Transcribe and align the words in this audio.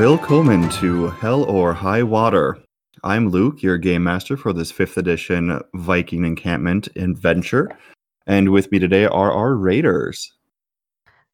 Willkommen 0.00 0.70
to 0.80 1.08
Hell 1.08 1.44
or 1.44 1.74
High 1.74 2.02
Water. 2.02 2.56
I'm 3.04 3.28
Luke, 3.28 3.62
your 3.62 3.76
game 3.76 4.02
master 4.02 4.34
for 4.34 4.54
this 4.54 4.72
5th 4.72 4.96
edition 4.96 5.60
Viking 5.74 6.24
encampment 6.24 6.88
adventure. 6.96 7.68
And 8.26 8.48
with 8.48 8.72
me 8.72 8.78
today 8.78 9.04
are 9.04 9.30
our 9.30 9.54
raiders. 9.54 10.32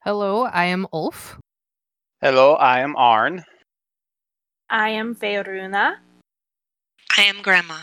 Hello, 0.03 0.47
I 0.47 0.65
am 0.65 0.85
Ulf. 0.93 1.39
Hello, 2.21 2.55
I 2.55 2.81
am 2.81 2.97
Arn. 2.97 3.45
I 4.69 4.89
am 4.89 5.15
Feoruna. 5.15 5.99
I 7.17 7.23
am 7.23 7.43
Grandma. 7.43 7.79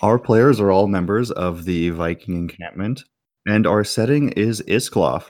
Our 0.00 0.18
players 0.18 0.60
are 0.60 0.70
all 0.70 0.86
members 0.86 1.30
of 1.30 1.66
the 1.66 1.90
Viking 1.90 2.36
encampment, 2.36 3.02
and 3.46 3.66
our 3.66 3.84
setting 3.84 4.30
is 4.30 4.62
Iskloft. 4.62 5.28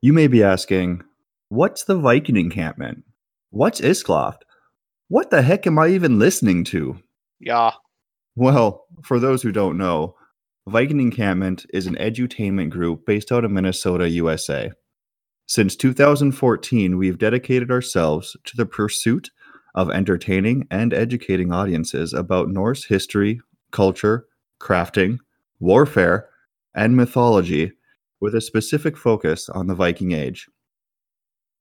You 0.00 0.14
may 0.14 0.26
be 0.26 0.42
asking, 0.42 1.02
what's 1.50 1.84
the 1.84 1.98
Viking 1.98 2.38
encampment? 2.38 3.04
What's 3.54 3.80
Iskloft? 3.80 4.38
What 5.06 5.30
the 5.30 5.40
heck 5.40 5.64
am 5.64 5.78
I 5.78 5.86
even 5.86 6.18
listening 6.18 6.64
to? 6.64 6.98
Yeah. 7.38 7.70
Well, 8.34 8.84
for 9.04 9.20
those 9.20 9.42
who 9.42 9.52
don't 9.52 9.78
know, 9.78 10.16
Viking 10.66 10.98
Encampment 10.98 11.64
is 11.72 11.86
an 11.86 11.94
edutainment 11.94 12.70
group 12.70 13.06
based 13.06 13.30
out 13.30 13.44
of 13.44 13.52
Minnesota, 13.52 14.10
USA. 14.10 14.72
Since 15.46 15.76
2014, 15.76 16.98
we've 16.98 17.16
dedicated 17.16 17.70
ourselves 17.70 18.36
to 18.44 18.56
the 18.56 18.66
pursuit 18.66 19.30
of 19.76 19.88
entertaining 19.88 20.66
and 20.72 20.92
educating 20.92 21.52
audiences 21.52 22.12
about 22.12 22.48
Norse 22.48 22.84
history, 22.84 23.40
culture, 23.70 24.26
crafting, 24.60 25.18
warfare, 25.60 26.28
and 26.74 26.96
mythology 26.96 27.70
with 28.20 28.34
a 28.34 28.40
specific 28.40 28.96
focus 28.96 29.48
on 29.48 29.68
the 29.68 29.76
Viking 29.76 30.10
Age. 30.10 30.48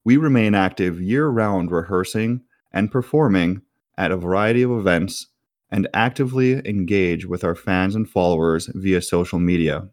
We 0.05 0.17
remain 0.17 0.53
active 0.53 1.01
year 1.01 1.27
round 1.27 1.71
rehearsing 1.71 2.41
and 2.71 2.91
performing 2.91 3.61
at 3.97 4.11
a 4.11 4.17
variety 4.17 4.61
of 4.63 4.71
events 4.71 5.27
and 5.71 5.87
actively 5.93 6.61
engage 6.67 7.25
with 7.25 7.43
our 7.43 7.55
fans 7.55 7.95
and 7.95 8.09
followers 8.09 8.69
via 8.73 9.01
social 9.01 9.39
media. 9.39 9.87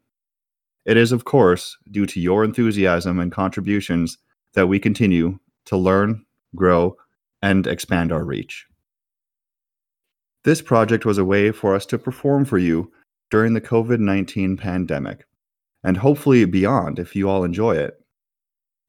It 0.85 0.97
is, 0.97 1.13
of 1.13 1.25
course, 1.25 1.77
due 1.91 2.07
to 2.07 2.21
your 2.21 2.45
enthusiasm 2.45 3.21
and 3.21 3.31
contributions 3.31 4.19
that 4.55 4.67
we 4.67 4.79
continue 4.79 5.39
to 5.67 5.77
learn, 5.77 6.25
grow, 6.57 6.97
and 7.43 7.67
expand 7.67 8.13
our 8.13 8.25
reach. 8.25 8.67
This 10.45 10.63
project 10.63 11.05
was 11.05 11.19
a 11.19 11.25
way 11.25 11.53
for 11.53 11.75
us 11.75 11.87
to 11.87 11.99
perform 11.99 12.45
for 12.45 12.59
you 12.59 12.91
during 13.31 13.53
the 13.53 13.61
COVID 13.61 14.01
19 14.01 14.57
pandemic, 14.57 15.27
and 15.85 15.99
hopefully 15.99 16.45
beyond 16.47 16.99
if 16.99 17.15
you 17.15 17.29
all 17.29 17.45
enjoy 17.45 17.77
it. 17.77 18.00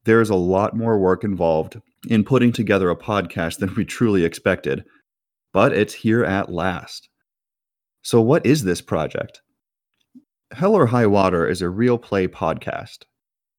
There 0.05 0.21
is 0.21 0.29
a 0.29 0.35
lot 0.35 0.75
more 0.75 0.97
work 0.97 1.23
involved 1.23 1.79
in 2.07 2.23
putting 2.23 2.51
together 2.51 2.89
a 2.89 2.95
podcast 2.95 3.59
than 3.59 3.73
we 3.75 3.85
truly 3.85 4.25
expected, 4.25 4.83
but 5.53 5.73
it's 5.73 5.93
here 5.93 6.23
at 6.23 6.51
last. 6.51 7.09
So, 8.01 8.19
what 8.21 8.45
is 8.45 8.63
this 8.63 8.81
project? 8.81 9.41
Hell 10.51 10.73
or 10.73 10.87
High 10.87 11.05
Water 11.05 11.47
is 11.47 11.61
a 11.61 11.69
real 11.69 11.97
play 11.97 12.27
podcast. 12.27 13.03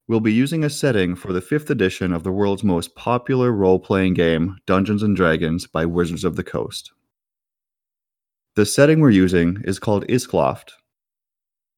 We'll 0.09 0.21
be 0.21 0.33
using 0.33 0.65
a 0.65 0.71
setting 0.71 1.15
for 1.15 1.33
the 1.33 1.41
fifth 1.41 1.71
edition 1.71 2.13
of 2.13 2.25
the 2.25 2.33
world's 2.33 2.65
most 2.65 2.97
popular 2.97 3.53
role 3.53 3.79
playing 3.79 4.15
game, 4.15 4.57
Dungeons 4.67 5.03
and 5.03 5.15
Dragons 5.15 5.69
by 5.69 5.87
Wizards 5.87 6.25
of 6.25 6.35
the 6.35 6.43
Coast. 6.43 6.93
The 8.57 8.67
setting 8.67 9.01
we're 9.01 9.11
using 9.11 9.59
is 9.65 9.79
called 9.79 10.07
Iskloft, 10.09 10.73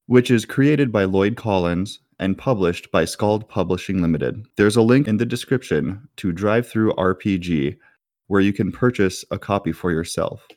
which 0.07 0.31
is 0.31 0.43
created 0.43 0.91
by 0.91 1.05
Lloyd 1.05 1.37
Collins 1.37 1.99
and 2.19 2.37
published 2.37 2.91
by 2.91 3.05
Skald 3.05 3.47
Publishing 3.49 4.01
Limited. 4.01 4.45
There's 4.57 4.77
a 4.77 4.81
link 4.81 5.07
in 5.07 5.17
the 5.17 5.25
description 5.25 6.07
to 6.17 6.33
DriveThruRPG 6.33 7.77
where 8.27 8.41
you 8.41 8.53
can 8.53 8.71
purchase 8.71 9.25
a 9.31 9.37
copy 9.37 9.71
for 9.71 9.91
yourself. 9.91 10.47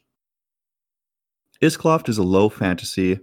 Iskloft 1.60 2.08
is 2.08 2.18
a 2.18 2.22
low 2.22 2.48
fantasy, 2.48 3.18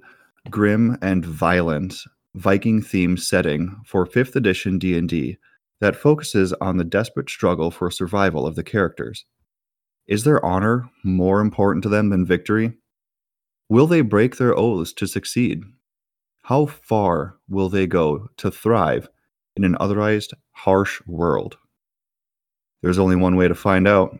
grim 0.50 0.98
and 1.02 1.26
violent 1.26 1.96
Viking 2.36 2.82
themed 2.82 3.22
setting 3.22 3.78
for 3.86 4.06
5th 4.06 4.36
edition 4.36 4.78
D&D 4.78 5.38
that 5.80 5.96
focuses 5.96 6.52
on 6.54 6.76
the 6.76 6.84
desperate 6.84 7.30
struggle 7.30 7.72
for 7.72 7.90
survival 7.90 8.46
of 8.46 8.56
the 8.56 8.64
characters. 8.64 9.26
Is 10.08 10.26
their 10.26 10.46
honor 10.46 10.90
more 11.04 11.40
important 11.40 11.84
to 11.84 11.90
them 11.90 12.10
than 12.10 12.26
victory? 12.26 12.74
Will 13.70 13.88
they 13.88 14.02
break 14.02 14.36
their 14.36 14.54
oaths 14.54 14.92
to 14.94 15.08
succeed? 15.08 15.64
How 16.46 16.68
far 16.68 17.40
will 17.50 17.70
they 17.70 17.88
go 17.88 18.28
to 18.38 18.52
thrive 18.52 19.10
in 19.56 19.64
an 19.64 19.76
otherwise 19.80 20.28
harsh 20.52 21.02
world? 21.08 21.58
There's 22.84 23.00
only 23.00 23.16
one 23.16 23.36
way 23.36 23.48
to 23.48 23.56
find 23.56 23.88
out. 23.88 24.20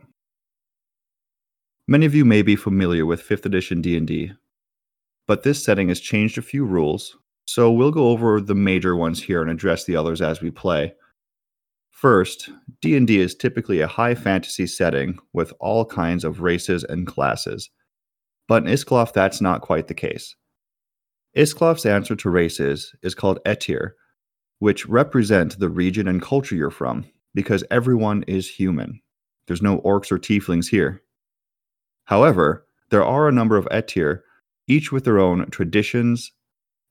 Many 1.86 2.04
of 2.04 2.16
you 2.16 2.24
may 2.24 2.42
be 2.42 2.56
familiar 2.56 3.06
with 3.06 3.22
5th 3.22 3.46
edition 3.46 3.80
D&D, 3.80 4.32
but 5.28 5.44
this 5.44 5.64
setting 5.64 5.86
has 5.88 6.00
changed 6.00 6.36
a 6.36 6.42
few 6.42 6.64
rules, 6.64 7.16
so 7.44 7.70
we'll 7.70 7.92
go 7.92 8.08
over 8.08 8.40
the 8.40 8.56
major 8.56 8.96
ones 8.96 9.22
here 9.22 9.40
and 9.40 9.48
address 9.48 9.84
the 9.84 9.94
others 9.94 10.20
as 10.20 10.42
we 10.42 10.50
play. 10.50 10.92
First, 11.92 12.50
D&D 12.80 13.20
is 13.20 13.36
typically 13.36 13.82
a 13.82 13.86
high 13.86 14.16
fantasy 14.16 14.66
setting 14.66 15.20
with 15.32 15.52
all 15.60 15.84
kinds 15.84 16.24
of 16.24 16.40
races 16.40 16.82
and 16.82 17.06
classes. 17.06 17.70
But 18.48 18.64
in 18.64 18.72
Iskloft, 18.72 19.12
that's 19.12 19.40
not 19.40 19.60
quite 19.60 19.86
the 19.86 19.94
case. 19.94 20.34
Iskloft's 21.36 21.84
answer 21.84 22.16
to 22.16 22.30
races 22.30 22.94
is 23.02 23.14
called 23.14 23.40
Etir, 23.44 23.90
which 24.58 24.86
represent 24.86 25.58
the 25.58 25.68
region 25.68 26.08
and 26.08 26.22
culture 26.22 26.54
you're 26.54 26.70
from, 26.70 27.04
because 27.34 27.62
everyone 27.70 28.22
is 28.22 28.48
human. 28.48 29.02
There's 29.46 29.60
no 29.60 29.80
orcs 29.82 30.10
or 30.10 30.18
tieflings 30.18 30.68
here. 30.68 31.02
However, 32.04 32.66
there 32.90 33.04
are 33.04 33.28
a 33.28 33.32
number 33.32 33.58
of 33.58 33.66
Etir, 33.66 34.20
each 34.66 34.92
with 34.92 35.04
their 35.04 35.18
own 35.18 35.50
traditions, 35.50 36.32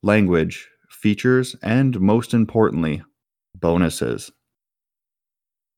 language, 0.03 0.69
features, 0.89 1.55
and 1.63 1.99
most 1.99 2.33
importantly, 2.33 3.01
bonuses. 3.55 4.31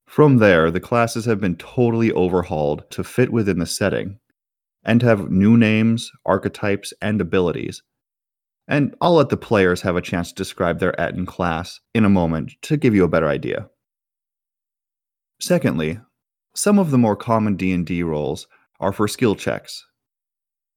From 0.06 0.38
there, 0.38 0.70
the 0.70 0.80
classes 0.80 1.24
have 1.24 1.40
been 1.40 1.56
totally 1.56 2.12
overhauled 2.12 2.90
to 2.90 3.02
fit 3.02 3.32
within 3.32 3.58
the 3.58 3.66
setting 3.66 4.18
and 4.84 5.02
have 5.02 5.30
new 5.30 5.56
names, 5.56 6.10
archetypes, 6.26 6.92
and 7.00 7.20
abilities. 7.20 7.82
And 8.68 8.94
I'll 9.00 9.14
let 9.14 9.30
the 9.30 9.36
players 9.38 9.80
have 9.80 9.96
a 9.96 10.02
chance 10.02 10.28
to 10.28 10.34
describe 10.34 10.78
their 10.78 10.98
Etin 11.00 11.26
class 11.26 11.80
in 11.94 12.04
a 12.04 12.10
moment 12.10 12.52
to 12.62 12.76
give 12.76 12.94
you 12.94 13.02
a 13.02 13.08
better 13.08 13.26
idea. 13.26 13.70
Secondly, 15.40 15.98
some 16.54 16.78
of 16.78 16.90
the 16.90 16.98
more 16.98 17.16
common 17.16 17.56
D&D 17.56 18.02
roles 18.02 18.46
are 18.78 18.92
for 18.92 19.08
skill 19.08 19.34
checks. 19.34 19.86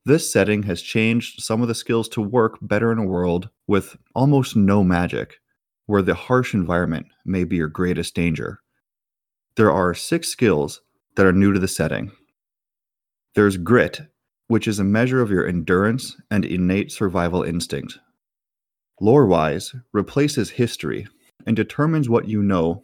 This 0.06 0.32
setting 0.32 0.64
has 0.64 0.82
changed 0.82 1.44
some 1.44 1.62
of 1.62 1.68
the 1.68 1.76
skills 1.76 2.08
to 2.10 2.22
work 2.22 2.58
better 2.62 2.92
in 2.92 2.98
a 2.98 3.06
world 3.06 3.50
with 3.68 3.98
almost 4.16 4.56
no 4.56 4.84
magic, 4.84 5.40
where 5.86 6.02
the 6.02 6.16
harsh 6.16 6.54
environment 6.54 7.08
may 7.26 7.44
be 7.44 7.58
your 7.58 7.68
greatest 7.68 8.16
danger. 8.16 8.62
There 9.58 9.72
are 9.72 9.94
six 9.94 10.30
skills 10.30 10.82
that 11.16 11.26
are 11.26 11.34
new 11.34 11.52
to 11.52 11.60
the 11.60 11.68
setting. 11.68 12.12
There's 13.36 13.58
grit, 13.58 14.02
which 14.52 14.68
is 14.68 14.80
a 14.80 14.84
measure 14.84 15.22
of 15.22 15.32
your 15.32 15.48
endurance 15.48 16.18
and 16.30 16.44
innate 16.44 16.92
survival 16.92 17.42
instinct. 17.42 17.98
Lore 19.00 19.26
wise 19.26 19.74
replaces 19.94 20.50
history 20.50 21.08
and 21.48 21.56
determines 21.56 22.10
what 22.10 22.28
you 22.28 22.44
know 22.44 22.84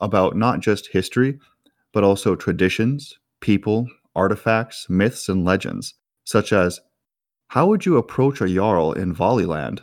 about 0.00 0.34
not 0.34 0.58
just 0.58 0.88
history, 0.88 1.38
but 1.92 2.02
also 2.02 2.34
traditions, 2.34 3.16
people, 3.40 3.86
artifacts, 4.16 4.90
myths, 4.90 5.28
and 5.28 5.44
legends, 5.44 5.94
such 6.24 6.52
as 6.52 6.80
how 7.46 7.68
would 7.68 7.86
you 7.86 7.96
approach 7.96 8.40
a 8.40 8.52
Jarl 8.52 8.90
in 8.90 9.14
Valiland 9.14 9.82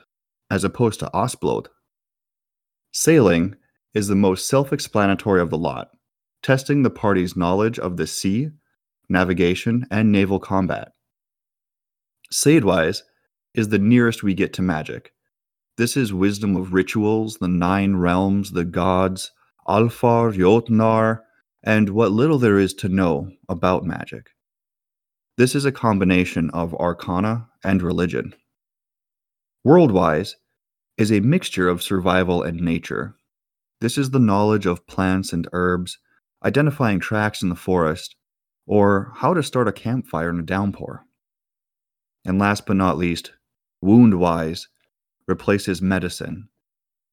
as 0.50 0.66
opposed 0.66 1.00
to 1.00 1.14
Osblod? 1.14 1.70
Sailing 2.92 3.56
is 3.94 4.10
the 4.10 4.16
most 4.16 4.50
self 4.50 4.74
explanatory 4.74 5.40
of 5.40 5.50
the 5.50 5.58
lot, 5.58 5.92
testing 6.44 6.84
the 6.84 6.90
party's 6.90 7.38
knowledge 7.38 7.80
of 7.80 7.96
the 7.96 8.06
sea, 8.06 8.50
navigation, 9.08 9.88
and 9.90 10.12
naval 10.12 10.38
combat. 10.38 10.92
Saidwise 12.32 13.02
is 13.54 13.70
the 13.70 13.80
nearest 13.80 14.24
we 14.24 14.34
get 14.34 14.54
to 14.54 14.62
magic. 14.62 15.12
This 15.78 15.98
is 15.98 16.14
wisdom 16.14 16.56
of 16.56 16.74
rituals, 16.74 17.38
the 17.38 17.48
nine 17.50 17.98
realms, 17.98 18.52
the 18.52 18.64
gods, 18.64 19.32
Alfar, 19.68 20.34
Jotnar, 20.34 21.22
and 21.64 21.90
what 21.90 22.12
little 22.12 22.40
there 22.40 22.58
is 22.58 22.74
to 22.76 22.90
know 22.90 23.32
about 23.50 23.84
magic. 23.84 24.30
This 25.38 25.56
is 25.56 25.66
a 25.66 25.72
combination 25.72 26.50
of 26.52 26.74
arcana 26.76 27.50
and 27.64 27.82
religion. 27.82 28.34
Worldwise 29.68 30.36
is 30.98 31.12
a 31.12 31.20
mixture 31.20 31.68
of 31.68 31.84
survival 31.84 32.44
and 32.44 32.62
nature. 32.62 33.16
This 33.82 33.98
is 33.98 34.12
the 34.12 34.20
knowledge 34.20 34.66
of 34.66 34.88
plants 34.88 35.34
and 35.34 35.48
herbs, 35.52 36.00
identifying 36.46 37.00
tracks 37.00 37.42
in 37.42 37.50
the 37.50 37.56
forest, 37.56 38.16
or 38.66 39.12
how 39.16 39.34
to 39.34 39.44
start 39.44 39.68
a 39.68 39.74
campfire 39.74 40.30
in 40.30 40.40
a 40.40 40.44
downpour. 40.44 41.06
And 42.26 42.38
last 42.38 42.66
but 42.66 42.76
not 42.76 42.98
least, 42.98 43.32
wound 43.82 44.20
wise 44.20 44.68
replaces 45.28 45.82
medicine. 45.82 46.50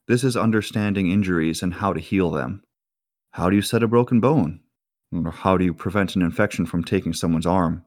This 0.06 0.24
is 0.24 0.36
understanding 0.36 1.10
injuries 1.10 1.62
and 1.62 1.74
how 1.74 1.92
to 1.92 2.00
heal 2.00 2.30
them. 2.30 2.62
How 3.32 3.50
do 3.50 3.56
you 3.56 3.62
set 3.62 3.82
a 3.82 3.88
broken 3.88 4.20
bone? 4.20 4.60
How 5.30 5.56
do 5.56 5.64
you 5.64 5.72
prevent 5.72 6.16
an 6.16 6.22
infection 6.22 6.66
from 6.66 6.84
taking 6.84 7.12
someone's 7.12 7.46
arm 7.46 7.84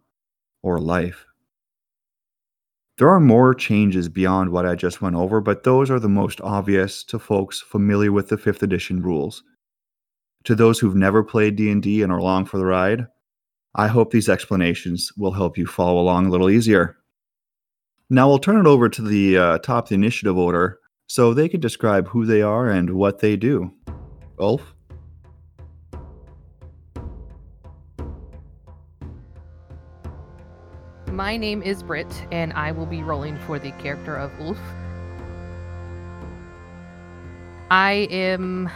or 0.64 0.80
life? 0.80 1.26
There 2.98 3.10
are 3.10 3.20
more 3.20 3.54
changes 3.56 4.10
beyond 4.10 4.52
what 4.52 4.66
I 4.66 4.76
just 4.76 5.02
went 5.02 5.16
over, 5.16 5.42
but 5.42 5.64
those 5.64 5.90
are 5.90 6.00
the 6.00 6.10
most 6.10 6.42
obvious 6.42 7.04
to 7.06 7.18
folks 7.18 7.60
familiar 7.60 8.12
with 8.12 8.30
the 8.30 8.38
5th 8.38 8.62
edition 8.62 9.02
rules. 9.02 9.44
To 10.46 10.56
those 10.56 10.80
who've 10.80 10.96
never 10.96 11.24
played 11.24 11.56
D&D 11.56 12.02
and 12.02 12.12
are 12.12 12.18
along 12.18 12.46
for 12.46 12.58
the 12.58 12.66
ride, 12.66 13.08
I 13.76 13.88
hope 13.88 14.12
these 14.12 14.30
explanations 14.30 15.12
will 15.18 15.32
help 15.32 15.58
you 15.58 15.66
follow 15.66 16.00
along 16.00 16.26
a 16.26 16.30
little 16.30 16.50
easier. 16.50 16.98
Now 18.14 18.28
we'll 18.28 18.40
turn 18.40 18.58
it 18.58 18.68
over 18.68 18.90
to 18.90 19.02
the 19.02 19.38
uh, 19.38 19.58
top 19.60 19.86
of 19.86 19.90
the 19.90 19.96
initiative 19.96 20.38
order 20.38 20.80
so 21.08 21.34
they 21.34 21.48
can 21.48 21.62
describe 21.62 22.10
who 22.10 22.26
they 22.26 22.42
are 22.42 22.68
and 22.68 22.94
what 22.94 23.20
they 23.20 23.38
do. 23.38 23.72
Ulf? 24.38 24.76
My 31.08 31.38
name 31.38 31.64
is 31.64 31.84
Britt, 31.84 32.28
and 32.34 32.52
I 32.52 32.74
will 32.74 32.86
be 32.86 33.02
rolling 33.02 33.40
for 33.40 33.58
the 33.58 33.72
character 33.72 34.18
of 34.18 34.30
Ulf. 34.42 34.60
I 37.72 38.10
am 38.12 38.70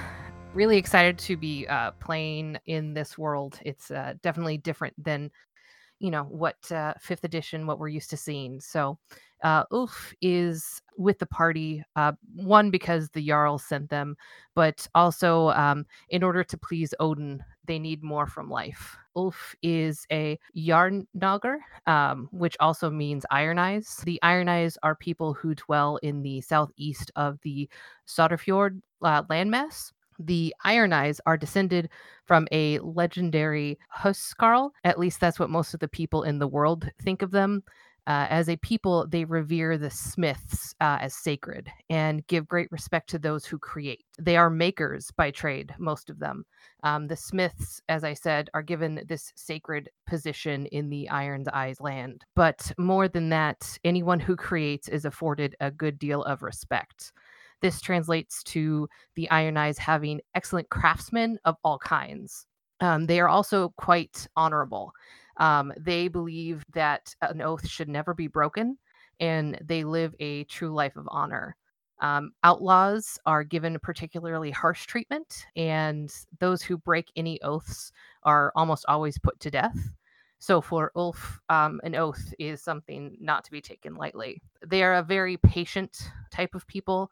really 0.53 0.77
excited 0.77 1.17
to 1.19 1.35
be 1.35 1.67
uh, 1.67 1.91
playing 1.99 2.57
in 2.67 2.93
this 2.93 3.17
world. 3.17 3.59
It's 3.65 3.91
uh, 3.91 4.13
definitely 4.23 4.59
different 4.59 4.93
than, 5.03 5.29
you 5.99 6.11
know, 6.11 6.23
what 6.23 6.71
uh, 6.71 6.93
fifth 6.99 7.23
edition, 7.23 7.67
what 7.67 7.79
we're 7.79 7.87
used 7.87 8.09
to 8.11 8.17
seeing. 8.17 8.59
So, 8.59 8.97
uh, 9.43 9.63
Ulf 9.71 10.13
is 10.21 10.81
with 10.97 11.19
the 11.19 11.25
party. 11.25 11.83
Uh, 11.95 12.13
one 12.35 12.71
because 12.71 13.09
the 13.09 13.25
Jarl 13.25 13.59
sent 13.59 13.89
them, 13.89 14.15
but 14.55 14.87
also 14.95 15.49
um, 15.49 15.85
in 16.09 16.23
order 16.23 16.43
to 16.43 16.57
please 16.57 16.93
Odin, 16.99 17.43
they 17.65 17.77
need 17.79 18.03
more 18.03 18.25
from 18.27 18.49
life. 18.49 18.97
Ulf 19.15 19.55
is 19.61 20.05
a 20.11 20.37
Jarnagar, 20.57 21.57
um, 21.85 22.27
which 22.31 22.55
also 22.59 22.89
means 22.89 23.25
Iron 23.29 23.59
Eyes. 23.59 24.01
The 24.03 24.19
Iron 24.23 24.49
Eyes 24.49 24.77
are 24.83 24.95
people 24.95 25.33
who 25.33 25.55
dwell 25.55 25.97
in 25.97 26.21
the 26.21 26.41
southeast 26.41 27.11
of 27.15 27.39
the 27.43 27.69
Soderfjord 28.07 28.81
uh, 29.01 29.23
landmass. 29.23 29.91
The 30.19 30.55
Iron 30.63 30.93
Eyes 30.93 31.19
are 31.25 31.37
descended 31.37 31.89
from 32.25 32.47
a 32.51 32.79
legendary 32.79 33.77
Huskarl. 33.95 34.71
At 34.83 34.99
least 34.99 35.19
that's 35.19 35.39
what 35.39 35.49
most 35.49 35.73
of 35.73 35.79
the 35.79 35.87
people 35.87 36.23
in 36.23 36.39
the 36.39 36.47
world 36.47 36.89
think 37.01 37.21
of 37.21 37.31
them. 37.31 37.63
Uh, 38.07 38.27
as 38.29 38.49
a 38.49 38.57
people, 38.57 39.07
they 39.07 39.25
revere 39.25 39.79
the 39.79 39.89
smiths 39.89 40.75
uh, 40.79 40.99
as 41.01 41.15
sacred 41.15 41.71
and 41.89 42.25
give 42.27 42.47
great 42.47 42.71
respect 42.71 43.09
to 43.09 43.17
those 43.17 43.45
who 43.45 43.57
create. 43.57 44.05
They 44.19 44.37
are 44.37 44.49
makers 44.51 45.09
by 45.17 45.31
trade, 45.31 45.73
most 45.79 46.11
of 46.11 46.19
them. 46.19 46.45
Um, 46.83 47.07
the 47.07 47.15
smiths, 47.15 47.81
as 47.89 48.03
I 48.03 48.13
said, 48.13 48.51
are 48.53 48.61
given 48.61 49.03
this 49.07 49.33
sacred 49.35 49.89
position 50.05 50.67
in 50.67 50.89
the 50.89 51.09
Iron's 51.09 51.47
Eyes 51.47 51.81
land. 51.81 52.25
But 52.35 52.71
more 52.77 53.07
than 53.07 53.29
that, 53.29 53.75
anyone 53.83 54.19
who 54.19 54.35
creates 54.35 54.87
is 54.87 55.05
afforded 55.05 55.55
a 55.59 55.71
good 55.71 55.97
deal 55.97 56.21
of 56.23 56.43
respect. 56.43 57.11
This 57.65 57.81
translates 57.81 58.43
to 58.43 58.87
the 59.15 59.27
Iron 59.31 59.57
Eyes 59.57 59.79
having 59.79 60.21
excellent 60.35 60.69
craftsmen 60.69 61.39
of 61.45 61.55
all 61.63 61.79
kinds. 61.79 62.45
Um, 62.79 63.07
they 63.07 63.19
are 63.19 63.27
also 63.27 63.69
quite 63.75 64.27
honorable. 64.35 64.91
Um, 65.37 65.73
they 65.75 66.07
believe 66.07 66.61
that 66.75 67.15
an 67.23 67.41
oath 67.41 67.67
should 67.67 67.89
never 67.89 68.13
be 68.13 68.27
broken, 68.27 68.77
and 69.19 69.57
they 69.63 69.83
live 69.83 70.13
a 70.19 70.43
true 70.43 70.75
life 70.75 70.95
of 70.95 71.07
honor. 71.09 71.55
Um, 72.01 72.33
outlaws 72.43 73.17
are 73.25 73.43
given 73.43 73.79
particularly 73.79 74.51
harsh 74.51 74.85
treatment, 74.85 75.47
and 75.55 76.13
those 76.39 76.61
who 76.61 76.77
break 76.77 77.11
any 77.15 77.41
oaths 77.41 77.91
are 78.21 78.51
almost 78.55 78.85
always 78.87 79.17
put 79.17 79.39
to 79.39 79.49
death. 79.49 79.89
So 80.37 80.61
for 80.61 80.91
Ulf, 80.95 81.39
um, 81.49 81.81
an 81.83 81.95
oath 81.95 82.31
is 82.37 82.61
something 82.61 83.17
not 83.19 83.43
to 83.45 83.51
be 83.51 83.59
taken 83.59 83.95
lightly. 83.95 84.39
They 84.63 84.83
are 84.83 84.93
a 84.93 85.01
very 85.01 85.37
patient 85.37 85.97
type 86.29 86.53
of 86.53 86.67
people. 86.67 87.09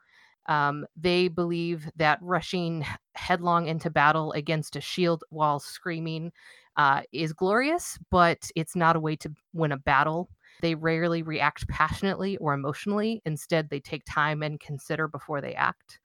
Um, 0.48 0.86
they 0.96 1.28
believe 1.30 1.90
that 1.96 2.20
rushing 2.22 2.86
headlong 3.16 3.68
into 3.68 3.90
battle 3.90 4.32
against 4.34 4.76
a 4.76 4.82
shield 4.82 5.24
while 5.30 5.60
screaming 5.60 6.32
uh, 6.76 7.02
is 7.12 7.34
glorious, 7.34 7.98
but 8.12 8.50
it's 8.56 8.76
not 8.76 8.96
a 8.96 9.00
way 9.00 9.16
to 9.18 9.32
win 9.54 9.72
a 9.72 9.78
battle. 9.78 10.30
They 10.62 10.76
rarely 10.76 11.24
react 11.24 11.68
passionately 11.68 12.38
or 12.38 12.54
emotionally. 12.54 13.22
Instead, 13.26 13.70
they 13.70 13.80
take 13.80 14.04
time 14.06 14.44
and 14.44 14.60
consider 14.60 15.08
before 15.08 15.42
they 15.42 15.54
act. 15.56 16.00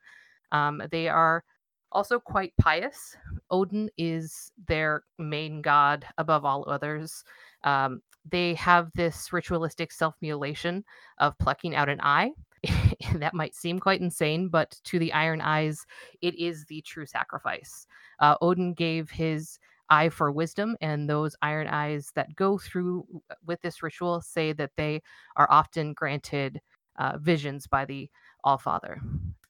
Um, 0.52 0.82
they 0.91 1.08
are 1.08 1.44
also 1.93 2.19
quite 2.19 2.52
pious. 2.58 3.17
Odin 3.50 3.91
is 3.96 4.52
their 4.67 5.05
main 5.19 5.62
god 5.62 6.06
above 6.19 6.44
all 6.44 6.69
others. 6.69 7.25
Um, 7.64 8.02
they 8.31 8.55
have 8.55 8.91
this 8.94 9.32
ritualistic 9.32 9.91
self 9.93 10.14
mutilation 10.20 10.84
of 11.19 11.38
plucking 11.38 11.75
out 11.75 11.88
an 11.88 12.00
eye. 12.02 12.31
that 13.14 13.34
might 13.34 13.55
seem 13.55 13.78
quite 13.78 14.00
insane, 14.00 14.49
but 14.49 14.78
to 14.84 14.99
the 14.99 15.12
Iron 15.12 15.40
Eyes, 15.40 15.87
it 16.20 16.34
is 16.37 16.64
the 16.66 16.81
true 16.82 17.06
sacrifice. 17.06 17.87
Uh, 18.20 18.37
Odin 18.40 18.75
gave 18.75 19.10
his 19.10 19.58
eye 19.90 20.08
for 20.08 20.31
wisdom, 20.31 20.76
and 20.81 21.08
those 21.08 21.37
iron 21.43 21.66
eyes 21.66 22.12
that 22.14 22.34
go 22.37 22.58
through 22.58 23.06
with 23.46 23.60
this 23.62 23.82
ritual 23.82 24.20
say 24.20 24.52
that 24.52 24.72
they 24.76 25.02
are 25.37 25.50
often 25.50 25.93
granted 25.94 26.60
uh, 26.99 27.16
visions 27.19 27.66
by 27.66 27.84
the 27.84 28.10
Allfather. 28.44 29.00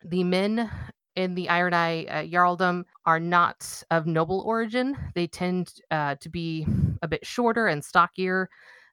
The 0.04 0.24
men 0.24 0.70
in 1.16 1.34
the 1.34 1.48
Iron 1.48 1.74
Eye 1.74 2.04
uh, 2.04 2.22
Jarldom 2.22 2.84
are 3.04 3.20
not 3.20 3.82
of 3.90 4.06
noble 4.06 4.42
origin. 4.46 4.96
They 5.14 5.26
tend 5.26 5.72
uh, 5.90 6.14
to 6.20 6.28
be 6.28 6.66
a 7.02 7.08
bit 7.08 7.26
shorter 7.26 7.66
and 7.66 7.84
stockier 7.84 8.48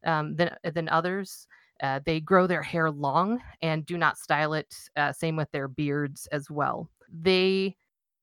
um, 0.05 0.35
than 0.35 0.55
than 0.63 0.89
others. 0.89 1.47
Uh, 1.81 1.99
they 2.05 2.19
grow 2.19 2.47
their 2.47 2.61
hair 2.61 2.89
long 2.89 3.41
and 3.61 3.85
do 3.85 3.97
not 3.97 4.17
style 4.17 4.53
it. 4.53 4.75
Uh, 4.95 5.11
same 5.11 5.35
with 5.35 5.51
their 5.51 5.67
beards 5.67 6.27
as 6.31 6.49
well. 6.49 6.89
They 7.11 7.75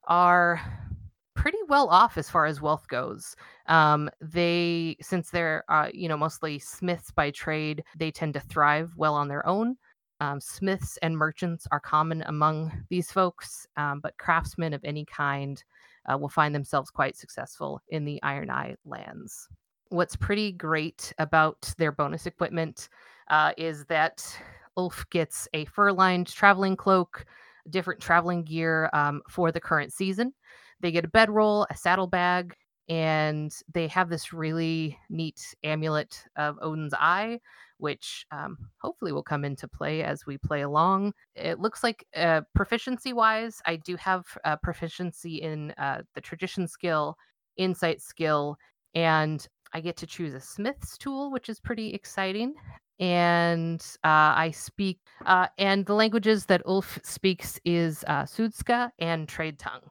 are 0.09 0.61
pretty 1.35 1.59
well 1.69 1.89
off 1.89 2.19
as 2.19 2.29
far 2.31 2.47
as 2.47 2.61
wealth 2.61 2.87
goes. 2.89 3.37
Um, 3.67 4.11
they, 4.21 4.97
since 5.01 5.31
they're, 5.31 5.65
uh, 5.69 5.89
you 5.93 6.09
know, 6.09 6.17
mostly 6.17 6.59
smiths 6.59 7.11
by 7.11 7.31
trade, 7.31 7.83
they 7.97 8.11
tend 8.11 8.35
to 8.35 8.41
thrive 8.41 8.93
well 8.97 9.15
on 9.15 9.29
their 9.29 9.47
own. 9.47 9.77
Um, 10.21 10.41
smiths 10.41 10.99
and 11.03 11.17
merchants 11.17 11.67
are 11.73 11.81
common 11.81 12.23
among 12.27 12.85
these 12.91 13.11
folks, 13.11 13.67
um, 13.77 14.01
but 14.01 14.17
craftsmen 14.19 14.73
of 14.73 14.85
any 14.85 15.05
kind 15.05 15.63
uh, 16.11 16.17
will 16.17 16.29
find 16.29 16.55
themselves 16.55 16.91
quite 16.91 17.17
successful 17.17 17.81
in 17.89 18.05
the 18.05 18.23
Iron 18.23 18.51
Eye 18.51 18.77
lands. 18.85 19.49
What's 19.89 20.17
pretty 20.17 20.53
great 20.53 21.13
about 21.19 21.75
their 21.77 21.93
bonus 21.93 22.27
equipment 22.27 22.89
uh, 23.33 23.51
is 23.57 23.85
that 23.87 24.25
Ulf 24.77 25.05
gets 25.11 25.49
a 25.53 25.65
fur 25.65 25.91
lined 25.91 26.29
traveling 26.29 26.77
cloak, 26.77 27.27
different 27.71 28.01
traveling 28.01 28.45
gear 28.45 28.89
um, 28.93 29.23
for 29.29 29.51
the 29.51 29.61
current 29.61 29.93
season 29.93 30.33
they 30.83 30.91
get 30.93 31.05
a 31.05 31.09
bedroll, 31.09 31.67
a 31.71 31.77
saddlebag, 31.77 32.55
and 32.89 33.55
they 33.73 33.87
have 33.87 34.11
this 34.11 34.33
really 34.33 34.99
neat 35.09 35.41
amulet 35.63 36.25
of 36.37 36.59
Odin's 36.61 36.93
eye, 36.93 37.41
which 37.79 38.27
um, 38.33 38.59
hopefully 38.79 39.13
will 39.13 39.23
come 39.23 39.45
into 39.45 39.69
play 39.69 40.03
as 40.03 40.27
we 40.27 40.37
play 40.37 40.63
along. 40.63 41.15
It 41.37 41.61
looks 41.61 41.83
like 41.83 42.05
uh, 42.17 42.43
proficiency 42.55 43.13
wise, 43.13 43.63
I 43.65 43.77
do 43.77 43.97
have 43.97 44.27
uh, 44.45 44.57
proficiency 44.57 45.37
in 45.37 45.71
uh, 45.79 46.03
the 46.15 46.21
tradition 46.21 46.67
skill, 46.67 47.17
insight 47.57 48.03
skill, 48.03 48.57
and 48.95 49.47
I 49.73 49.81
get 49.81 49.97
to 49.99 50.07
choose 50.07 50.35
a 50.35 50.41
smith's 50.41 50.99
tool, 50.99 51.31
which 51.31 51.49
is 51.49 51.61
pretty 51.61 51.95
exciting. 51.95 52.55
And 53.01 53.81
uh, 54.05 54.37
I 54.37 54.53
speak, 54.55 55.01
uh, 55.27 55.49
and 55.59 55.85
the 55.87 55.95
languages 55.95 56.47
that 56.47 56.65
Ulf 56.67 56.99
speaks 57.03 57.59
is 57.65 58.05
uh, 58.07 58.23
Sudska 58.23 58.91
and 58.99 59.29
Trade 59.29 59.59
Tongue. 59.59 59.91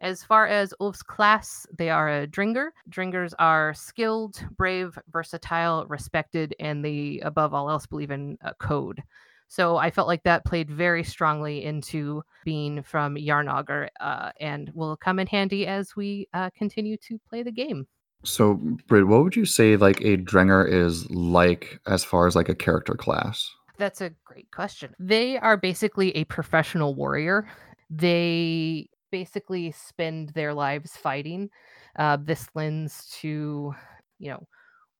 As 0.00 0.24
far 0.24 0.46
as 0.46 0.72
Ulf's 0.80 1.02
class, 1.02 1.66
they 1.76 1.90
are 1.90 2.08
a 2.08 2.26
Dringer. 2.26 2.72
Dringers 2.88 3.34
are 3.38 3.74
skilled, 3.74 4.42
brave, 4.56 4.98
versatile, 5.10 5.86
respected, 5.86 6.54
and 6.58 6.82
they, 6.82 7.20
above 7.22 7.52
all 7.52 7.68
else, 7.68 7.86
believe 7.86 8.10
in 8.10 8.38
uh, 8.42 8.54
code. 8.58 9.02
So 9.48 9.76
I 9.76 9.90
felt 9.90 10.08
like 10.08 10.22
that 10.22 10.44
played 10.44 10.70
very 10.70 11.04
strongly 11.04 11.64
into 11.64 12.22
being 12.44 12.82
from 12.82 13.16
Jarnagar 13.16 13.88
uh, 14.00 14.30
and 14.40 14.70
will 14.74 14.96
come 14.96 15.18
in 15.18 15.26
handy 15.26 15.66
as 15.66 15.94
we 15.94 16.28
uh, 16.32 16.50
continue 16.56 16.96
to 16.98 17.18
play 17.28 17.42
the 17.42 17.52
game. 17.52 17.86
So, 18.24 18.54
Britt, 18.86 19.06
what 19.06 19.22
would 19.24 19.36
you 19.36 19.46
say 19.46 19.76
like 19.76 20.00
a 20.02 20.16
Drenger 20.16 20.68
is 20.70 21.10
like 21.10 21.80
as 21.86 22.04
far 22.04 22.26
as 22.26 22.36
like 22.36 22.48
a 22.48 22.54
character 22.54 22.94
class? 22.94 23.50
That's 23.78 24.02
a 24.02 24.10
great 24.24 24.50
question. 24.50 24.94
They 24.98 25.38
are 25.38 25.56
basically 25.56 26.14
a 26.16 26.24
professional 26.24 26.94
warrior. 26.94 27.48
They 27.88 28.90
basically 29.10 29.72
spend 29.72 30.30
their 30.30 30.52
lives 30.52 30.96
fighting. 30.96 31.48
Uh, 31.96 32.18
this 32.22 32.46
lends 32.54 33.08
to, 33.20 33.74
you 34.18 34.30
know, 34.30 34.46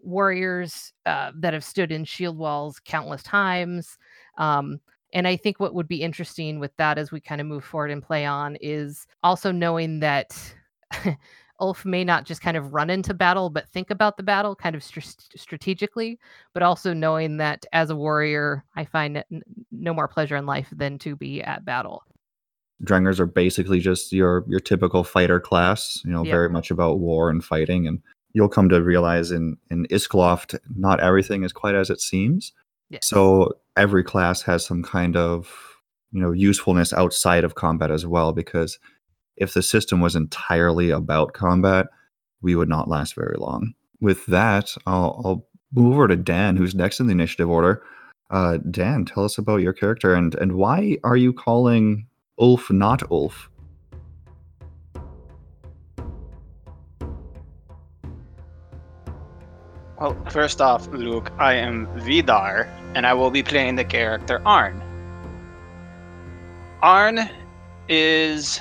warriors 0.01 0.93
uh, 1.05 1.33
that 1.37 1.53
have 1.53 1.63
stood 1.63 1.93
in 1.93 2.05
shield 2.05 2.39
walls 2.39 2.81
countless 2.83 3.23
times. 3.23 3.99
Um, 4.39 4.81
and 5.13 5.29
I 5.29 5.37
think 5.37 5.61
what 5.61 5.75
would 5.75 5.89
be 5.89 6.03
interesting 6.03 6.59
with 6.59 6.75
that 6.77 6.97
as 6.97 7.13
we 7.13 7.21
kind 7.21 7.41
of 7.41 7.47
move 7.47 7.65
forward 7.65 7.91
and 7.91 8.03
play 8.03 8.25
on 8.25 8.57
is 8.61 9.07
also 9.23 9.53
knowing 9.53 10.01
that 10.01 10.37
Ulf 11.61 11.85
may 11.85 12.05
not 12.05 12.25
just 12.25 12.41
kind 12.41 12.57
of 12.57 12.73
run 12.73 12.91
into 12.91 13.15
battle, 13.15 13.51
but 13.51 13.69
think 13.69 13.91
about 13.91 14.17
the 14.17 14.23
battle 14.23 14.57
kind 14.57 14.75
of 14.75 14.83
str- 14.83 15.01
strategically, 15.37 16.19
but 16.55 16.63
also 16.63 16.93
knowing 16.93 17.37
that 17.37 17.67
as 17.73 17.91
a 17.91 17.97
warrior, 17.97 18.65
I 18.77 18.85
find 18.85 19.19
n- 19.31 19.43
no 19.71 19.93
more 19.95 20.09
pleasure 20.09 20.37
in 20.37 20.47
life 20.47 20.69
than 20.73 20.99
to 21.01 21.17
be 21.17 21.43
at 21.43 21.65
battle. 21.65 22.03
Drengrs 22.85 23.21
are 23.21 23.27
basically 23.27 23.79
just 23.81 24.13
your 24.13 24.45
your 24.49 24.61
typical 24.61 25.05
fighter 25.05 25.39
class, 25.39 26.01
you 26.05 26.11
know, 26.11 26.25
Yeah. 26.25 26.33
very 26.33 26.49
much 26.49 26.71
about 26.71 26.99
war 26.99 27.29
and 27.29 27.45
fighting. 27.45 27.87
And 27.87 28.01
you'll 28.33 28.49
come 28.49 28.69
to 28.71 28.83
realize 28.83 29.31
in 29.31 29.59
in 29.71 29.87
Iskloft, 29.91 30.59
not 30.77 31.01
everything 31.01 31.43
is 31.45 31.53
quite 31.53 31.75
as 31.75 31.91
it 31.91 32.01
seems. 32.01 32.53
Yes. 32.89 33.07
So 33.07 33.53
every 33.77 34.03
class 34.03 34.43
has 34.43 34.65
some 34.65 34.83
kind 34.83 35.17
of 35.17 35.77
you 36.13 36.21
know 36.23 36.33
usefulness 36.33 36.93
outside 36.95 37.45
of 37.45 37.55
combat 37.55 37.91
as 37.91 38.07
well. 38.07 38.33
Because 38.33 38.79
if 39.41 39.55
the 39.55 39.63
system 39.63 40.01
was 40.01 40.15
entirely 40.15 40.91
about 40.91 41.33
combat, 41.33 41.87
we 42.43 42.55
would 42.55 42.69
not 42.69 42.89
last 42.89 43.15
very 43.15 43.37
long. 43.39 43.75
With 44.01 44.25
that, 44.27 44.77
I'll, 44.87 45.21
I'll 45.25 45.47
move 45.73 45.95
over 45.95 46.09
to 46.09 46.17
Dan, 46.17 46.57
who's 46.57 46.75
next 46.75 47.01
in 47.01 47.07
the 47.07 47.13
initiative 47.13 47.51
order. 47.51 47.83
Uh, 48.31 48.59
Dan, 48.71 49.05
tell 49.05 49.25
us 49.25 49.39
about 49.39 49.57
your 49.57 49.73
character 49.73 50.15
and 50.15 50.37
and 50.37 50.53
why 50.53 50.99
are 51.03 51.17
you 51.17 51.33
calling 51.33 52.07
Ulf 52.39 52.71
not 52.71 53.03
Ulf? 53.11 53.51
Well, 59.99 60.17
first 60.31 60.61
off, 60.61 60.87
Luke, 60.89 61.31
I 61.39 61.55
am 61.55 61.87
Vidar, 61.99 62.69
and 62.95 63.07
I 63.07 63.13
will 63.13 63.31
be 63.31 63.43
playing 63.43 63.77
the 63.77 63.85
character 63.85 64.41
Arn. 64.47 64.81
Arn 66.81 67.29
is 67.89 68.61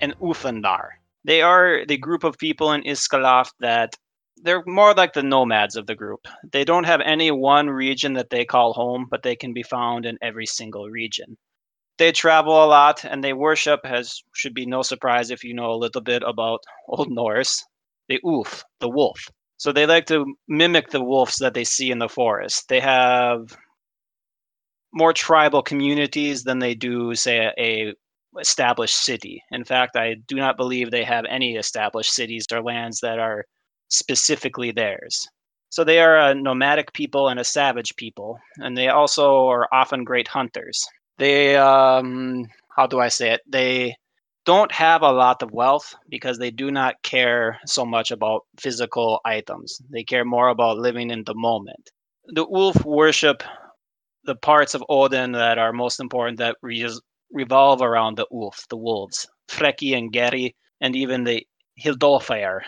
an 0.00 0.14
Ulfendar. 0.20 0.88
They 1.24 1.42
are 1.42 1.84
the 1.86 1.98
group 1.98 2.24
of 2.24 2.38
people 2.38 2.72
in 2.72 2.82
Iskaloft 2.84 3.52
that 3.60 3.94
they're 4.36 4.62
more 4.66 4.94
like 4.94 5.12
the 5.12 5.22
nomads 5.22 5.76
of 5.76 5.86
the 5.86 5.94
group. 5.94 6.26
They 6.52 6.64
don't 6.64 6.84
have 6.84 7.00
any 7.00 7.30
one 7.30 7.68
region 7.68 8.14
that 8.14 8.30
they 8.30 8.44
call 8.44 8.72
home, 8.72 9.06
but 9.10 9.22
they 9.22 9.34
can 9.34 9.52
be 9.52 9.62
found 9.62 10.06
in 10.06 10.18
every 10.22 10.46
single 10.46 10.88
region. 10.88 11.36
They 11.98 12.12
travel 12.12 12.62
a 12.62 12.66
lot 12.66 13.04
and 13.04 13.24
they 13.24 13.32
worship, 13.32 13.80
as 13.84 14.22
should 14.34 14.54
be 14.54 14.66
no 14.66 14.82
surprise 14.82 15.30
if 15.30 15.42
you 15.42 15.54
know 15.54 15.72
a 15.72 15.82
little 15.82 16.02
bit 16.02 16.22
about 16.22 16.60
Old 16.88 17.10
Norse, 17.10 17.64
the 18.08 18.20
Ulf, 18.24 18.62
the 18.80 18.88
wolf. 18.88 19.18
So 19.56 19.72
they 19.72 19.86
like 19.86 20.06
to 20.06 20.36
mimic 20.46 20.90
the 20.90 21.02
wolves 21.02 21.36
that 21.38 21.54
they 21.54 21.64
see 21.64 21.90
in 21.90 21.98
the 21.98 22.10
forest. 22.10 22.68
They 22.68 22.80
have 22.80 23.56
more 24.92 25.14
tribal 25.14 25.62
communities 25.62 26.44
than 26.44 26.58
they 26.58 26.74
do, 26.74 27.14
say, 27.14 27.50
a 27.58 27.94
established 28.40 29.04
city. 29.04 29.42
In 29.50 29.64
fact, 29.64 29.96
I 29.96 30.14
do 30.26 30.36
not 30.36 30.56
believe 30.56 30.90
they 30.90 31.04
have 31.04 31.24
any 31.28 31.56
established 31.56 32.12
cities 32.12 32.46
or 32.52 32.62
lands 32.62 33.00
that 33.00 33.18
are 33.18 33.44
specifically 33.88 34.70
theirs. 34.70 35.28
So 35.70 35.84
they 35.84 36.00
are 36.00 36.18
a 36.18 36.34
nomadic 36.34 36.92
people 36.92 37.28
and 37.28 37.40
a 37.40 37.44
savage 37.44 37.96
people, 37.96 38.38
and 38.58 38.76
they 38.76 38.88
also 38.88 39.46
are 39.48 39.68
often 39.72 40.04
great 40.04 40.28
hunters. 40.28 40.86
They, 41.18 41.56
um, 41.56 42.46
how 42.74 42.86
do 42.86 43.00
I 43.00 43.08
say 43.08 43.32
it? 43.32 43.40
They 43.46 43.96
don't 44.44 44.70
have 44.70 45.02
a 45.02 45.12
lot 45.12 45.42
of 45.42 45.52
wealth 45.52 45.94
because 46.08 46.38
they 46.38 46.50
do 46.50 46.70
not 46.70 47.02
care 47.02 47.58
so 47.66 47.84
much 47.84 48.10
about 48.10 48.42
physical 48.58 49.20
items. 49.24 49.80
They 49.90 50.04
care 50.04 50.24
more 50.24 50.48
about 50.48 50.78
living 50.78 51.10
in 51.10 51.24
the 51.24 51.34
moment. 51.34 51.90
The 52.28 52.44
wolf 52.48 52.84
worship 52.84 53.42
the 54.24 54.34
parts 54.34 54.74
of 54.74 54.84
Odin 54.88 55.32
that 55.32 55.58
are 55.58 55.72
most 55.72 56.00
important 56.00 56.38
that 56.38 56.56
re- 56.60 56.88
revolve 57.32 57.82
around 57.82 58.16
the 58.16 58.26
Ulf, 58.32 58.66
the 58.68 58.76
wolves, 58.76 59.26
Freki 59.48 59.96
and 59.96 60.12
Geri, 60.12 60.54
and 60.80 60.94
even 60.94 61.24
the 61.24 61.46
Hildolfar, 61.82 62.60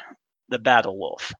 the 0.48 0.58
battle 0.58 0.98
wolf. 0.98 1.32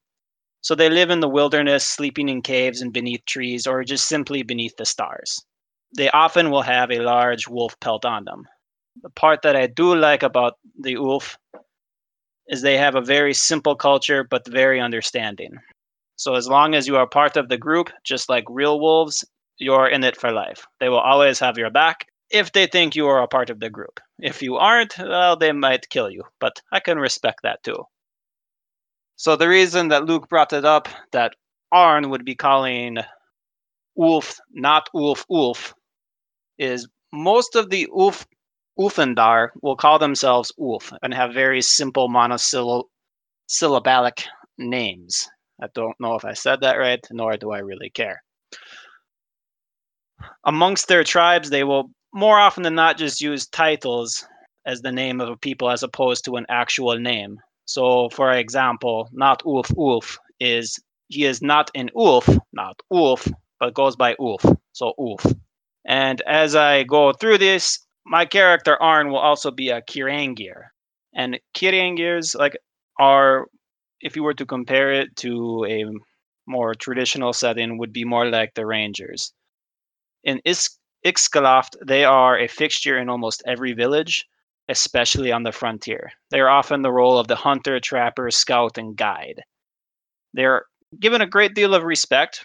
So 0.61 0.75
they 0.75 0.91
live 0.91 1.11
in 1.11 1.21
the 1.21 1.29
wilderness, 1.29 1.87
sleeping 1.87 2.29
in 2.29 2.43
caves 2.43 2.81
and 2.81 2.93
beneath 2.93 3.25
trees, 3.27 3.67
or 3.67 3.85
just 3.85 4.09
simply 4.09 4.43
beneath 4.43 4.77
the 4.77 4.85
stars. 4.85 5.45
They 5.97 6.11
often 6.11 6.51
will 6.51 6.63
have 6.63 6.91
a 6.91 7.01
large 7.01 7.49
wolf 7.49 7.79
pelt 7.81 8.05
on 8.05 8.25
them. 8.25 8.47
The 9.03 9.11
part 9.11 9.43
that 9.43 9.57
I 9.57 9.67
do 9.67 9.95
like 9.95 10.23
about 10.23 10.55
the 10.81 10.97
Ulf 10.97 11.39
is 12.49 12.63
they 12.63 12.77
have 12.77 12.97
a 12.97 13.01
very 13.01 13.33
simple 13.35 13.77
culture, 13.77 14.25
but 14.25 14.47
very 14.49 14.81
understanding. 14.81 15.53
So 16.17 16.35
as 16.35 16.49
long 16.49 16.75
as 16.75 16.89
you 16.89 16.97
are 16.97 17.07
part 17.07 17.37
of 17.37 17.49
the 17.49 17.57
group, 17.57 17.91
just 18.05 18.29
like 18.29 18.45
real 18.49 18.81
wolves, 18.81 19.25
you're 19.59 19.89
in 19.89 20.03
it 20.03 20.17
for 20.17 20.33
life. 20.33 20.67
They 20.81 20.89
will 20.89 20.99
always 20.99 21.39
have 21.39 21.57
your 21.59 21.71
back 21.71 22.07
if 22.31 22.53
they 22.53 22.67
think 22.67 22.95
you 22.95 23.07
are 23.07 23.23
a 23.23 23.29
part 23.29 23.51
of 23.51 23.61
the 23.61 23.71
group. 23.71 24.01
If 24.19 24.43
you 24.43 24.57
aren't, 24.57 24.99
well, 24.99 25.37
they 25.37 25.53
might 25.53 25.89
kill 25.89 26.11
you, 26.11 26.25
but 26.41 26.61
I 26.73 26.81
can 26.81 26.99
respect 26.99 27.43
that 27.43 27.63
too. 27.63 27.85
So 29.17 29.37
the 29.37 29.49
reason 29.49 29.89
that 29.89 30.05
Luke 30.05 30.29
brought 30.29 30.53
it 30.53 30.65
up 30.65 30.89
that 31.13 31.35
Arn 31.73 32.11
would 32.11 32.25
be 32.25 32.35
calling 32.35 32.99
Ulf 33.99 34.39
not 34.53 34.89
Ulf 34.95 35.27
Ulf 35.29 35.75
is 36.57 36.89
most 37.13 37.57
of 37.57 37.71
the 37.71 37.89
Ulf 37.93 38.27
Ulfendar 38.79 39.51
will 39.61 39.77
call 39.77 39.99
themselves 39.99 40.53
Ulf 40.59 40.93
and 41.03 41.13
have 41.13 41.35
very 41.35 41.61
simple 41.61 42.09
monosyllabic 42.09 42.87
names. 44.57 45.29
I 45.61 45.67
don't 45.75 45.99
know 45.99 46.15
if 46.15 46.25
I 46.25 46.35
said 46.35 46.61
that 46.61 46.77
right, 46.77 47.05
nor 47.11 47.37
do 47.37 47.51
I 47.51 47.59
really 47.59 47.91
care. 47.91 48.23
Amongst 50.45 50.87
their 50.87 51.03
tribes, 51.03 51.51
they 51.51 51.65
will 51.65 51.91
more 52.13 52.39
often 52.39 52.63
than 52.63 52.75
not 52.75 52.99
just 52.99 53.21
use 53.21 53.47
titles 53.47 54.27
as 54.67 54.83
the 54.83 54.93
name 54.93 55.21
of 55.21 55.29
a 55.29 55.37
people 55.37 55.71
as 55.71 55.83
opposed 55.83 56.25
to 56.25 56.37
an 56.37 56.47
actual 56.49 56.99
name. 56.99 57.39
So, 57.65 58.09
for 58.11 58.33
example, 58.33 59.09
not 59.13 59.43
Ulf 59.47 59.71
Ulf 59.77 60.19
is 60.41 60.79
he 61.09 61.25
is 61.25 61.43
not 61.43 61.71
an 61.75 61.91
Ulf, 61.97 62.29
not 62.53 62.81
Ulf, 62.91 63.27
but 63.61 63.75
goes 63.75 63.97
by 63.97 64.17
Ulf. 64.19 64.45
So 64.73 64.95
Ulf. 64.99 65.25
And 65.87 66.21
as 66.23 66.55
I 66.55 66.85
go 66.85 67.13
through 67.13 67.39
this, 67.39 67.79
my 68.05 68.25
character 68.27 68.81
Arn 68.83 69.11
will 69.11 69.19
also 69.19 69.51
be 69.51 69.71
a 69.71 69.83
Kirangir. 69.83 70.69
And 71.15 71.41
Kirangirs 71.55 72.35
like 72.39 72.57
are 72.99 73.47
if 74.01 74.17
you 74.17 74.23
were 74.23 74.35
to 74.35 74.47
compare 74.47 74.93
it 74.93 75.17
to 75.17 75.65
a 75.69 75.85
more 76.47 76.75
traditional 76.75 77.33
setting 77.33 77.79
would 77.79 77.93
be 77.93 78.05
more 78.05 78.27
like 78.31 78.55
the 78.55 78.67
Rangers. 78.67 79.33
In 80.25 80.41
Is- 80.45 80.78
Ixkaloft, 81.05 81.77
they 81.85 82.05
are 82.05 82.39
a 82.39 82.49
fixture 82.49 82.99
in 82.99 83.09
almost 83.09 83.43
every 83.47 83.73
village, 83.73 84.27
especially 84.69 85.33
on 85.33 85.43
the 85.43 85.53
frontier. 85.53 86.11
They 86.31 86.41
are 86.41 86.49
often 86.49 86.83
the 86.83 86.93
role 86.93 87.19
of 87.19 87.29
the 87.29 87.37
hunter, 87.37 87.81
trapper, 87.81 88.31
scout, 88.31 88.79
and 88.79 88.97
guide. 88.97 89.43
They're 90.35 90.65
given 90.99 91.21
a 91.21 91.27
great 91.27 91.55
deal 91.55 91.75
of 91.75 91.85
respect 91.85 92.45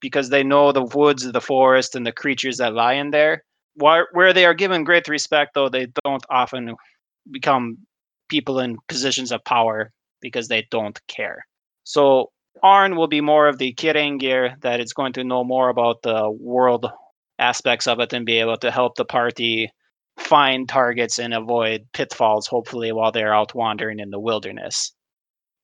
because 0.00 0.28
they 0.28 0.42
know 0.42 0.70
the 0.70 0.84
woods, 0.84 1.30
the 1.30 1.40
forest, 1.40 1.96
and 1.96 2.06
the 2.06 2.12
creatures 2.12 2.58
that 2.58 2.74
lie 2.74 2.94
in 2.94 3.10
there. 3.10 3.42
Where, 3.76 4.32
they 4.32 4.44
are 4.44 4.54
given 4.54 4.84
great 4.84 5.08
respect, 5.08 5.54
though, 5.54 5.68
they 5.68 5.88
don't 6.04 6.24
often 6.30 6.76
become 7.30 7.78
people 8.28 8.60
in 8.60 8.76
positions 8.88 9.32
of 9.32 9.42
power 9.44 9.90
because 10.20 10.48
they 10.48 10.66
don't 10.70 11.00
care. 11.08 11.44
So 11.84 12.30
Arn 12.62 12.96
will 12.96 13.08
be 13.08 13.20
more 13.20 13.48
of 13.48 13.58
the 13.58 13.74
Kirangir 13.74 14.60
that 14.60 14.78
is 14.78 14.92
going 14.92 15.12
to 15.14 15.24
know 15.24 15.42
more 15.42 15.70
about 15.70 16.02
the 16.02 16.30
world 16.30 16.86
aspects 17.38 17.86
of 17.86 18.00
it 18.00 18.12
and 18.12 18.26
be 18.26 18.38
able 18.38 18.56
to 18.58 18.70
help 18.70 18.96
the 18.96 19.04
party 19.04 19.70
find 20.18 20.68
targets 20.68 21.18
and 21.18 21.34
avoid 21.34 21.86
pitfalls, 21.92 22.46
hopefully, 22.46 22.92
while 22.92 23.12
they're 23.12 23.34
out 23.34 23.54
wandering 23.54 23.98
in 23.98 24.10
the 24.10 24.20
wilderness. 24.20 24.92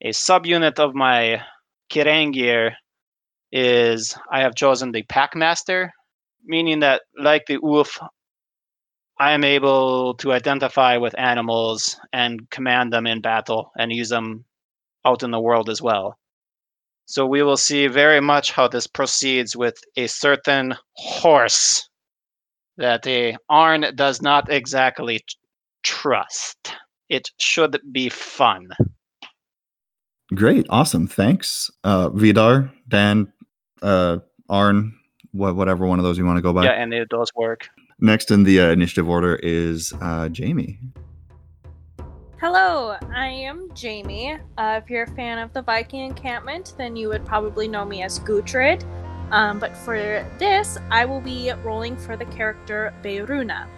A 0.03 0.11
subunit 0.11 0.79
of 0.79 0.95
my 0.95 1.43
Kirangir 1.91 2.73
is 3.53 4.17
I 4.31 4.41
have 4.41 4.55
chosen 4.55 4.93
the 4.93 5.03
Packmaster, 5.05 5.91
meaning 6.45 6.81
that, 6.81 7.03
like 7.19 7.47
the 7.47 7.59
Ulf, 7.63 7.99
I 9.19 9.33
am 9.33 9.45
able 9.45 10.15
to 10.15 10.33
identify 10.33 10.97
with 10.97 11.19
animals 11.19 12.01
and 12.13 12.49
command 12.51 12.93
them 12.93 13.07
in 13.07 13.21
battle 13.21 13.71
and 13.77 13.93
use 13.93 14.09
them 14.09 14.47
out 15.05 15.23
in 15.23 15.31
the 15.31 15.41
world 15.41 15.69
as 15.69 15.83
well. 15.83 16.17
So 17.11 17.27
we 17.27 17.43
will 17.43 17.57
see 17.57 17.89
very 17.89 18.21
much 18.21 18.53
how 18.53 18.69
this 18.69 18.87
proceeds 18.87 19.57
with 19.57 19.77
a 19.97 20.07
certain 20.07 20.77
horse 20.93 21.91
that 22.77 23.05
a 23.05 23.37
Arn 23.49 23.85
does 23.97 24.23
not 24.23 24.49
exactly 24.49 25.19
t- 25.19 25.25
trust. 25.83 26.73
It 27.09 27.29
should 27.37 27.81
be 27.91 28.11
fun. 28.11 28.69
Great, 30.37 30.67
awesome, 30.71 31.09
thanks, 31.09 31.69
uh, 31.83 32.11
Vidar, 32.11 32.71
Dan, 32.87 33.33
uh, 33.83 34.19
Arn, 34.49 34.95
wha- 35.33 35.53
whatever 35.53 35.89
one 35.89 35.99
of 35.99 36.05
those 36.05 36.17
you 36.17 36.25
want 36.25 36.37
to 36.39 36.43
go 36.43 36.53
by. 36.53 36.63
Yeah, 36.63 36.81
and 36.81 36.95
it 36.95 37.09
does 37.09 37.33
work. 37.35 37.69
Next 37.99 38.31
in 38.31 38.45
the 38.45 38.61
uh, 38.61 38.71
initiative 38.71 39.09
order 39.09 39.35
is 39.35 39.93
uh, 40.01 40.29
Jamie. 40.29 40.79
Hello, 42.41 42.97
I 43.15 43.27
am 43.27 43.69
Jamie. 43.75 44.39
Uh, 44.57 44.81
if 44.83 44.89
you're 44.89 45.03
a 45.03 45.11
fan 45.15 45.39
of 45.39 45.53
the 45.53 45.61
Viking 45.61 46.07
encampment, 46.07 46.73
then 46.79 46.97
you 46.97 47.11
would 47.11 47.27
probably 47.27 47.69
know 47.69 47.85
me 47.85 48.03
as 48.03 48.19
Gutrid. 48.19 48.83
Um, 49.31 49.59
but 49.59 49.77
for 49.77 50.27
this, 50.39 50.79
I 50.91 51.05
will 51.05 51.21
be 51.21 51.53
rolling 51.63 51.99
for 51.99 52.17
the 52.17 52.25
character 52.25 52.95
Beiruna. 53.03 53.69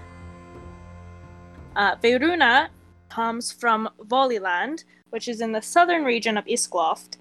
Uh, 1.75 1.97
Beiruna 1.97 2.69
comes 3.09 3.51
from 3.51 3.89
Voliland, 3.99 4.85
which 5.11 5.27
is 5.27 5.41
in 5.41 5.51
the 5.51 5.61
southern 5.61 6.05
region 6.05 6.39
of 6.39 6.45
Iskloft. 6.45 7.17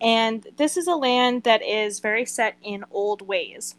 And 0.00 0.46
this 0.56 0.78
is 0.78 0.86
a 0.86 0.96
land 0.96 1.42
that 1.42 1.62
is 1.62 2.00
very 2.00 2.24
set 2.24 2.56
in 2.62 2.86
old 2.90 3.20
ways. 3.20 3.74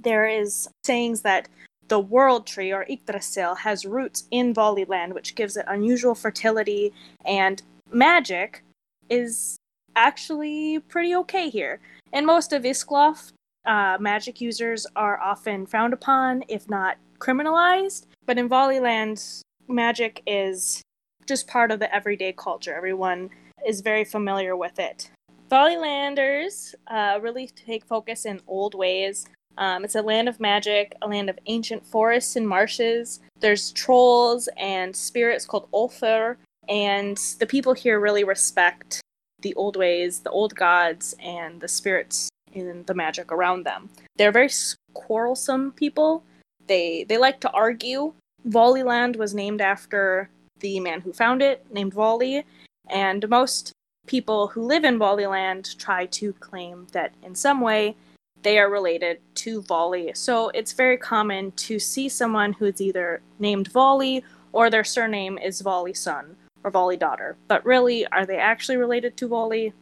There 0.00 0.26
is 0.26 0.66
sayings 0.82 1.20
that 1.20 1.50
the 1.88 1.98
world 1.98 2.46
tree 2.46 2.72
or 2.72 2.84
Yggdrasil 2.88 3.54
has 3.56 3.84
roots 3.84 4.24
in 4.30 4.54
Voliland, 4.54 5.14
which 5.14 5.34
gives 5.34 5.56
it 5.56 5.64
unusual 5.68 6.14
fertility, 6.14 6.92
and 7.24 7.62
magic 7.90 8.62
is 9.08 9.56
actually 9.96 10.78
pretty 10.80 11.14
okay 11.16 11.48
here. 11.48 11.80
In 12.12 12.24
most 12.24 12.52
of 12.52 12.62
Iskloft, 12.62 13.32
uh, 13.66 13.96
magic 14.00 14.40
users 14.40 14.86
are 14.96 15.20
often 15.20 15.66
frowned 15.66 15.92
upon, 15.92 16.44
if 16.48 16.68
not 16.70 16.96
criminalized. 17.18 18.06
But 18.26 18.38
in 18.38 18.48
Voliland, 18.48 19.42
magic 19.66 20.22
is 20.26 20.82
just 21.26 21.46
part 21.46 21.70
of 21.70 21.78
the 21.78 21.94
everyday 21.94 22.32
culture. 22.32 22.74
Everyone 22.74 23.30
is 23.66 23.80
very 23.80 24.04
familiar 24.04 24.56
with 24.56 24.78
it. 24.78 25.10
Volilanders 25.50 26.74
uh, 26.86 27.18
really 27.20 27.48
take 27.48 27.84
focus 27.84 28.26
in 28.26 28.40
old 28.46 28.74
ways. 28.74 29.26
Um, 29.58 29.84
it's 29.84 29.96
a 29.96 30.02
land 30.02 30.28
of 30.28 30.38
magic, 30.38 30.94
a 31.02 31.08
land 31.08 31.28
of 31.28 31.38
ancient 31.46 31.84
forests 31.84 32.36
and 32.36 32.48
marshes. 32.48 33.18
There's 33.40 33.72
trolls 33.72 34.48
and 34.56 34.94
spirits 34.94 35.44
called 35.44 35.68
Ulthur, 35.72 36.36
and 36.68 37.18
the 37.40 37.46
people 37.46 37.74
here 37.74 37.98
really 37.98 38.22
respect 38.22 39.00
the 39.42 39.54
old 39.54 39.76
ways, 39.76 40.20
the 40.20 40.30
old 40.30 40.54
gods, 40.54 41.14
and 41.20 41.60
the 41.60 41.66
spirits 41.66 42.30
in 42.52 42.84
the 42.86 42.94
magic 42.94 43.32
around 43.32 43.64
them. 43.64 43.90
They're 44.16 44.32
very 44.32 44.48
quarrelsome 44.94 45.72
people. 45.72 46.22
They 46.66 47.04
they 47.08 47.18
like 47.18 47.40
to 47.40 47.50
argue. 47.50 48.12
Voliland 48.46 49.16
was 49.16 49.34
named 49.34 49.60
after 49.60 50.30
the 50.60 50.78
man 50.78 51.00
who 51.00 51.12
found 51.12 51.42
it, 51.42 51.66
named 51.72 51.94
Voli, 51.94 52.44
and 52.88 53.28
most 53.28 53.72
people 54.06 54.48
who 54.48 54.62
live 54.62 54.84
in 54.84 54.98
Voliland 54.98 55.76
try 55.78 56.06
to 56.06 56.32
claim 56.34 56.86
that 56.92 57.12
in 57.22 57.34
some 57.34 57.60
way 57.60 57.96
they 58.42 58.58
are 58.58 58.70
related 58.70 59.18
to 59.36 59.62
Voli. 59.62 60.16
So 60.16 60.50
it's 60.50 60.72
very 60.72 60.96
common 60.96 61.52
to 61.52 61.78
see 61.78 62.08
someone 62.08 62.52
who 62.52 62.66
is 62.66 62.80
either 62.80 63.20
named 63.38 63.72
Voli 63.72 64.22
or 64.52 64.70
their 64.70 64.84
surname 64.84 65.38
is 65.38 65.62
Voli 65.62 65.96
son 65.96 66.36
or 66.64 66.70
Voli 66.70 66.98
daughter. 66.98 67.36
But 67.48 67.64
really, 67.64 68.06
are 68.06 68.26
they 68.26 68.38
actually 68.38 68.76
related 68.76 69.16
to 69.18 69.28
Voli? 69.28 69.72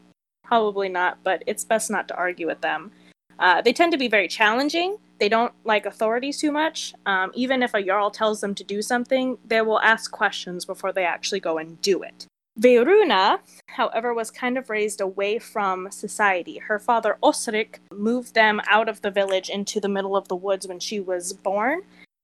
Probably 0.44 0.88
not, 0.88 1.18
but 1.22 1.42
it's 1.46 1.64
best 1.64 1.90
not 1.90 2.08
to 2.08 2.16
argue 2.16 2.46
with 2.46 2.60
them. 2.60 2.92
Uh, 3.38 3.60
they 3.60 3.72
tend 3.72 3.92
to 3.92 3.98
be 3.98 4.08
very 4.08 4.28
challenging. 4.28 4.98
They 5.18 5.28
don't 5.28 5.52
like 5.64 5.86
authorities 5.86 6.38
too 6.38 6.52
much. 6.52 6.94
Um, 7.04 7.30
even 7.34 7.62
if 7.62 7.74
a 7.74 7.82
Jarl 7.82 8.10
tells 8.10 8.40
them 8.40 8.54
to 8.54 8.64
do 8.64 8.82
something, 8.82 9.38
they 9.46 9.60
will 9.62 9.80
ask 9.80 10.10
questions 10.10 10.64
before 10.64 10.92
they 10.92 11.04
actually 11.04 11.40
go 11.40 11.58
and 11.58 11.80
do 11.82 12.02
it. 12.02 12.26
Veiruna, 12.58 13.38
however, 13.68 14.14
was 14.14 14.30
kind 14.30 14.56
of 14.56 14.70
raised 14.70 15.00
away 15.00 15.38
from 15.38 15.90
society. 15.90 16.58
Her 16.58 16.78
father 16.78 17.18
Osric 17.22 17.80
moved 17.92 18.34
them 18.34 18.60
out 18.68 18.88
of 18.88 19.02
the 19.02 19.10
village 19.10 19.50
into 19.50 19.78
the 19.78 19.88
middle 19.88 20.16
of 20.16 20.28
the 20.28 20.36
woods 20.36 20.66
when 20.66 20.80
she 20.80 20.98
was 20.98 21.34
born. 21.34 21.82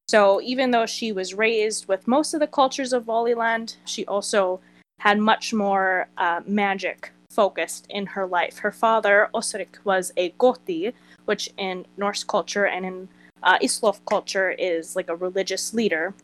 So 0.09 0.41
even 0.43 0.71
though 0.71 0.87
she 0.87 1.13
was 1.13 1.35
raised 1.35 1.87
with 1.87 2.09
most 2.09 2.35
of 2.35 2.41
the 2.41 2.47
cultures 2.47 2.93
of 2.93 3.05
Voliland, 3.05 3.77
she 3.85 4.07
also 4.07 4.61
had 5.01 5.19
much 5.19 5.53
more 5.53 6.09
uh, 6.17 6.41
magic 6.47 7.13
focused 7.31 7.87
in 7.91 8.07
her 8.07 8.27
life. 8.27 8.59
Her 8.59 8.73
father, 8.73 9.29
Osric, 9.35 9.79
was 9.85 10.13
a 10.17 10.31
Goti, 10.33 10.93
which 11.25 11.51
in 11.57 11.87
Norse 11.97 12.25
culture 12.25 12.67
and 12.67 12.87
in 12.87 13.09
uh, 13.43 13.59
Islof 13.59 14.01
culture 14.09 14.51
is 14.51 14.97
like 14.97 15.09
a 15.09 15.17
religious 15.17 15.75
leader, 15.75 16.15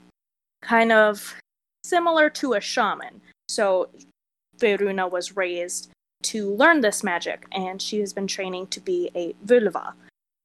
kind 0.62 0.92
of 0.92 1.34
similar 1.82 2.30
to 2.30 2.54
a 2.54 2.60
shaman. 2.60 3.20
So 3.48 3.88
Veruna 4.58 5.10
was 5.10 5.36
raised 5.36 5.90
to 6.22 6.52
learn 6.54 6.80
this 6.80 7.02
magic, 7.04 7.46
and 7.52 7.80
she 7.80 8.00
has 8.00 8.12
been 8.12 8.26
training 8.26 8.66
to 8.68 8.80
be 8.80 9.10
a 9.14 9.34
völva. 9.44 9.94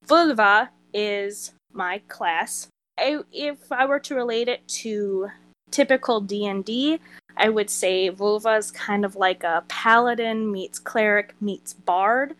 Völva 0.08 0.70
is 0.94 1.54
my 1.72 2.00
class. 2.08 2.68
I, 2.98 3.20
if 3.32 3.72
I 3.72 3.86
were 3.86 4.00
to 4.00 4.16
relate 4.16 4.48
it 4.48 4.68
to 4.68 5.30
typical 5.72 6.22
D&D, 6.22 7.00
I 7.36 7.50
would 7.50 7.70
say 7.70 8.12
völva 8.12 8.60
is 8.60 8.72
kind 8.72 9.04
of 9.04 9.16
like 9.16 9.44
a 9.44 9.64
paladin 9.68 10.52
meets 10.52 10.78
cleric 10.78 11.34
meets 11.42 11.74
bard. 11.74 12.36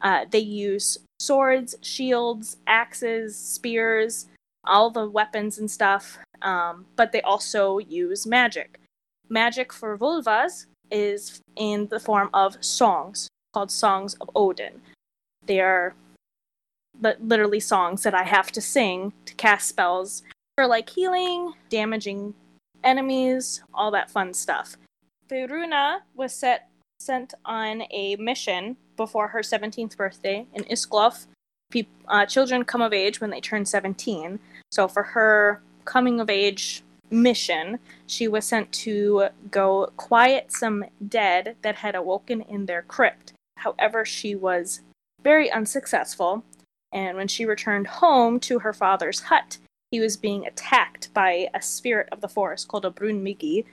Uh, 0.00 0.24
they 0.28 0.40
use 0.40 0.98
swords, 1.20 1.76
shields, 1.80 2.56
axes, 2.66 3.38
spears, 3.38 4.26
all 4.64 4.90
the 4.90 5.08
weapons 5.08 5.58
and 5.58 5.70
stuff, 5.70 6.18
um, 6.42 6.86
but 6.96 7.12
they 7.12 7.22
also 7.22 7.78
use 7.78 8.26
magic. 8.26 8.80
Magic 9.32 9.72
for 9.72 9.96
völvas 9.96 10.66
is 10.90 11.40
in 11.56 11.86
the 11.86 11.98
form 11.98 12.28
of 12.34 12.62
songs 12.62 13.28
called 13.54 13.70
Songs 13.70 14.14
of 14.20 14.28
Odin. 14.36 14.82
They 15.46 15.58
are 15.60 15.94
literally 17.00 17.58
songs 17.58 18.02
that 18.02 18.14
I 18.14 18.24
have 18.24 18.52
to 18.52 18.60
sing 18.60 19.14
to 19.24 19.34
cast 19.34 19.68
spells 19.68 20.22
for 20.54 20.66
like 20.66 20.90
healing, 20.90 21.54
damaging 21.70 22.34
enemies, 22.84 23.62
all 23.72 23.90
that 23.92 24.10
fun 24.10 24.34
stuff. 24.34 24.76
Veiruna 25.30 26.00
was 26.14 26.34
set 26.34 26.68
sent 27.00 27.32
on 27.46 27.84
a 27.90 28.16
mission 28.16 28.76
before 28.98 29.28
her 29.28 29.40
17th 29.40 29.96
birthday 29.96 30.46
in 30.52 30.62
Iskloft. 30.64 31.24
Uh, 32.06 32.26
children 32.26 32.64
come 32.66 32.82
of 32.82 32.92
age 32.92 33.22
when 33.22 33.30
they 33.30 33.40
turn 33.40 33.64
17. 33.64 34.38
So 34.70 34.86
for 34.88 35.02
her 35.02 35.62
coming 35.86 36.20
of 36.20 36.28
age 36.28 36.82
mission, 37.12 37.78
she 38.06 38.26
was 38.26 38.44
sent 38.44 38.72
to 38.72 39.28
go 39.50 39.92
quiet 39.96 40.50
some 40.50 40.84
dead 41.08 41.56
that 41.62 41.76
had 41.76 41.94
awoken 41.94 42.40
in 42.42 42.66
their 42.66 42.82
crypt. 42.82 43.32
However, 43.56 44.04
she 44.04 44.34
was 44.34 44.80
very 45.22 45.50
unsuccessful, 45.50 46.44
and 46.90 47.16
when 47.16 47.28
she 47.28 47.44
returned 47.44 47.86
home 47.86 48.40
to 48.40 48.58
her 48.58 48.72
father's 48.72 49.20
hut, 49.20 49.58
he 49.90 50.00
was 50.00 50.16
being 50.16 50.46
attacked 50.46 51.12
by 51.14 51.48
a 51.54 51.62
spirit 51.62 52.08
of 52.10 52.20
the 52.20 52.28
forest 52.28 52.68
called 52.68 52.86
a 52.86 52.90
Brunmigi. 52.90 53.64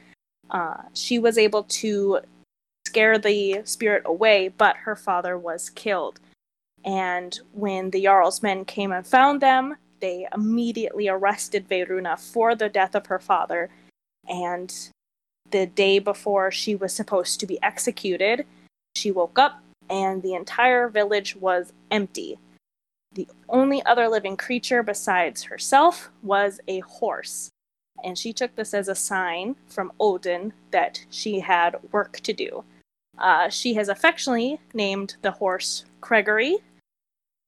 Uh, 0.51 0.83
she 0.93 1.17
was 1.17 1.37
able 1.37 1.63
to 1.63 2.19
scare 2.85 3.17
the 3.17 3.61
spirit 3.63 4.03
away, 4.05 4.49
but 4.49 4.75
her 4.77 4.95
father 4.95 5.37
was 5.37 5.69
killed. 5.69 6.19
And 6.83 7.39
when 7.53 7.89
the 7.89 8.03
Jarl's 8.03 8.43
men 8.43 8.65
came 8.65 8.91
and 8.91 9.05
found 9.05 9.41
them, 9.41 9.75
they 9.99 10.27
immediately 10.33 11.07
arrested 11.07 11.67
Veruna 11.67 12.17
for 12.17 12.55
the 12.55 12.69
death 12.69 12.95
of 12.95 13.07
her 13.07 13.19
father. 13.19 13.69
And 14.27 14.73
the 15.51 15.65
day 15.65 15.99
before 15.99 16.51
she 16.51 16.75
was 16.75 16.93
supposed 16.93 17.39
to 17.39 17.47
be 17.47 17.61
executed, 17.63 18.45
she 18.95 19.11
woke 19.11 19.39
up 19.39 19.63
and 19.89 20.21
the 20.21 20.35
entire 20.35 20.87
village 20.87 21.35
was 21.35 21.73
empty. 21.89 22.37
The 23.13 23.27
only 23.47 23.83
other 23.85 24.07
living 24.07 24.37
creature 24.37 24.83
besides 24.83 25.43
herself 25.43 26.11
was 26.21 26.59
a 26.67 26.79
horse, 26.81 27.49
and 28.03 28.17
she 28.17 28.33
took 28.33 28.55
this 28.55 28.73
as 28.73 28.87
a 28.87 28.95
sign 28.95 29.55
from 29.67 29.91
Odin 29.99 30.53
that 30.69 31.05
she 31.09 31.39
had 31.39 31.77
work 31.91 32.19
to 32.19 32.33
do. 32.33 32.63
Uh, 33.17 33.49
she 33.49 33.73
has 33.73 33.89
affectionately 33.89 34.59
named 34.73 35.15
the 35.23 35.31
horse 35.31 35.85
Gregory 35.99 36.57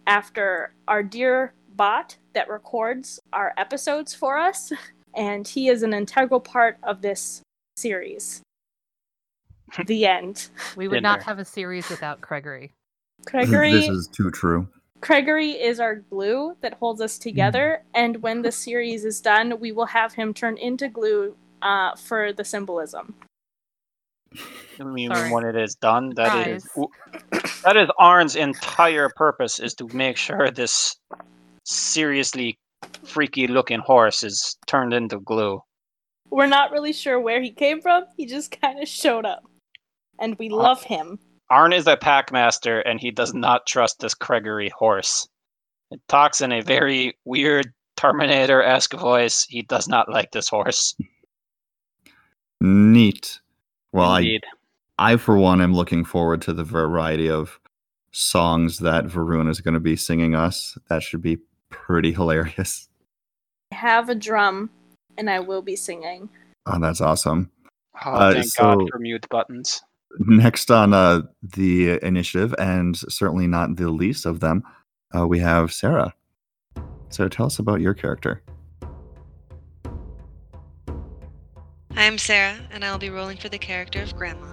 after 0.07 0.73
our 0.87 1.03
dear 1.03 1.53
bot 1.75 2.17
that 2.33 2.49
records 2.49 3.19
our 3.33 3.53
episodes 3.57 4.13
for 4.13 4.37
us, 4.37 4.71
and 5.15 5.47
he 5.47 5.69
is 5.69 5.83
an 5.83 5.93
integral 5.93 6.39
part 6.39 6.77
of 6.83 7.01
this 7.01 7.41
series. 7.75 8.41
the 9.85 10.05
end. 10.05 10.49
We 10.75 10.87
would 10.87 11.03
not 11.03 11.23
have 11.23 11.39
a 11.39 11.45
series 11.45 11.89
without 11.89 12.21
Gregory. 12.21 12.73
Gregory. 13.25 13.71
This 13.71 13.89
is 13.89 14.07
too 14.07 14.31
true. 14.31 14.67
Gregory 14.99 15.51
is 15.51 15.79
our 15.79 15.95
glue 15.95 16.55
that 16.61 16.75
holds 16.75 17.01
us 17.01 17.17
together, 17.17 17.83
and 17.93 18.21
when 18.21 18.41
the 18.41 18.51
series 18.51 19.03
is 19.03 19.19
done, 19.19 19.59
we 19.59 19.71
will 19.71 19.87
have 19.87 20.13
him 20.13 20.33
turn 20.33 20.57
into 20.57 20.87
glue 20.87 21.35
uh, 21.61 21.95
for 21.95 22.33
the 22.33 22.43
symbolism. 22.43 23.15
I 24.79 24.83
mean, 24.83 25.13
Sorry. 25.13 25.31
when 25.31 25.45
it 25.45 25.55
is 25.55 25.75
done, 25.75 26.13
that 26.15 26.47
is 26.47 26.67
that 27.63 27.77
is 27.77 27.89
Arn's 27.97 28.35
entire 28.35 29.09
purpose 29.09 29.59
is 29.59 29.73
to 29.75 29.87
make 29.87 30.17
sure 30.17 30.51
this 30.51 30.95
seriously 31.63 32.57
freaky 33.03 33.47
looking 33.47 33.79
horse 33.79 34.23
is 34.23 34.57
turned 34.67 34.93
into 34.93 35.19
glue. 35.19 35.61
We're 36.29 36.47
not 36.47 36.71
really 36.71 36.93
sure 36.93 37.19
where 37.19 37.41
he 37.41 37.51
came 37.51 37.81
from. 37.81 38.05
He 38.17 38.25
just 38.25 38.51
kind 38.61 38.81
of 38.81 38.87
showed 38.87 39.25
up, 39.25 39.43
and 40.19 40.35
we 40.39 40.49
uh, 40.49 40.55
love 40.55 40.83
him. 40.83 41.19
Arn 41.51 41.73
is 41.73 41.85
a 41.85 41.97
packmaster 41.97 42.81
and 42.85 42.97
he 42.99 43.11
does 43.11 43.33
not 43.33 43.67
trust 43.67 43.99
this 43.99 44.13
Gregory 44.13 44.69
horse. 44.69 45.27
It 45.91 45.99
talks 46.07 46.39
in 46.39 46.53
a 46.53 46.61
very 46.61 47.17
weird 47.25 47.73
Terminator 47.97 48.63
esque 48.63 48.93
voice. 48.93 49.45
He 49.49 49.61
does 49.61 49.89
not 49.89 50.09
like 50.09 50.31
this 50.31 50.47
horse. 50.47 50.95
Neat. 52.61 53.41
Well, 53.91 54.09
I, 54.09 54.39
I 54.97 55.17
for 55.17 55.37
one 55.37 55.61
am 55.61 55.73
looking 55.73 56.05
forward 56.05 56.41
to 56.43 56.53
the 56.53 56.63
variety 56.63 57.29
of 57.29 57.59
songs 58.13 58.79
that 58.79 59.05
Varun 59.05 59.49
is 59.49 59.59
going 59.59 59.73
to 59.73 59.81
be 59.81 59.97
singing 59.97 60.33
us. 60.33 60.77
That 60.87 61.03
should 61.03 61.21
be 61.21 61.39
pretty 61.71 62.11
hilarious. 62.13 62.87
I 63.71 63.75
have 63.75 64.09
a 64.09 64.15
drum, 64.15 64.69
and 65.17 65.29
I 65.29 65.39
will 65.39 65.61
be 65.63 65.75
singing. 65.75 66.29
Oh, 66.67 66.79
that's 66.79 67.01
awesome. 67.01 67.49
Oh, 68.05 68.11
Uh, 68.11 68.33
thank 68.33 68.45
so- 68.45 68.75
God 68.75 68.89
for 68.91 68.99
mute 68.99 69.25
buttons. 69.29 69.81
Next 70.19 70.69
on 70.69 70.93
uh, 70.93 71.21
the 71.41 71.97
initiative, 72.05 72.53
and 72.59 72.97
certainly 72.97 73.47
not 73.47 73.77
the 73.77 73.89
least 73.89 74.25
of 74.25 74.41
them, 74.41 74.61
uh, 75.17 75.25
we 75.25 75.39
have 75.39 75.71
Sarah. 75.71 76.13
So 77.09 77.29
tell 77.29 77.45
us 77.45 77.59
about 77.59 77.79
your 77.79 77.93
character. 77.93 78.43
I'm 81.95 82.17
Sarah, 82.17 82.57
and 82.71 82.83
I'll 82.83 82.97
be 82.97 83.09
rolling 83.09 83.37
for 83.37 83.47
the 83.49 83.57
character 83.57 84.01
of 84.01 84.13
Grandma. 84.15 84.47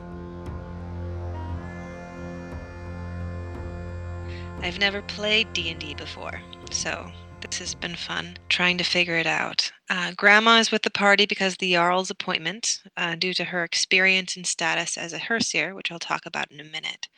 I've 4.61 4.79
never 4.79 5.03
played 5.03 5.53
D&D 5.53 5.95
before, 5.95 6.41
so 6.73 7.11
this 7.41 7.59
has 7.59 7.75
been 7.75 7.95
fun 7.95 8.37
trying 8.49 8.79
to 8.79 8.85
figure 8.85 9.17
it 9.17 9.27
out. 9.27 9.71
Uh, 9.89 10.13
Grandma 10.17 10.59
is 10.59 10.71
with 10.71 10.83
the 10.83 10.91
party 10.91 11.27
because 11.27 11.57
the 11.57 11.73
Jarl's 11.73 12.11
appointment, 12.11 12.83
uh, 12.97 13.15
due 13.15 13.33
to 13.35 13.45
her 13.45 13.65
experience 13.65 14.37
and 14.37 14.47
status 14.47 14.97
as 14.97 15.13
a 15.13 15.19
Hersir, 15.19 15.75
which 15.75 15.91
I'll 15.93 15.99
talk 15.99 16.27
about 16.27 16.51
in 16.51 16.61
a 16.61 16.65
minute. 16.65 17.09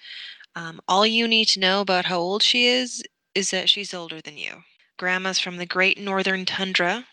Um, 0.54 0.80
all 0.88 1.06
you 1.06 1.26
need 1.26 1.46
to 1.48 1.60
know 1.60 1.80
about 1.80 2.06
how 2.06 2.18
old 2.18 2.42
she 2.42 2.66
is 2.66 3.02
is 3.34 3.50
that 3.50 3.68
she's 3.70 3.94
older 3.94 4.20
than 4.20 4.36
you. 4.36 4.62
Grandma's 4.98 5.38
from 5.38 5.56
the 5.56 5.66
Great 5.66 5.98
Northern 5.98 6.44
Tundra, 6.44 7.06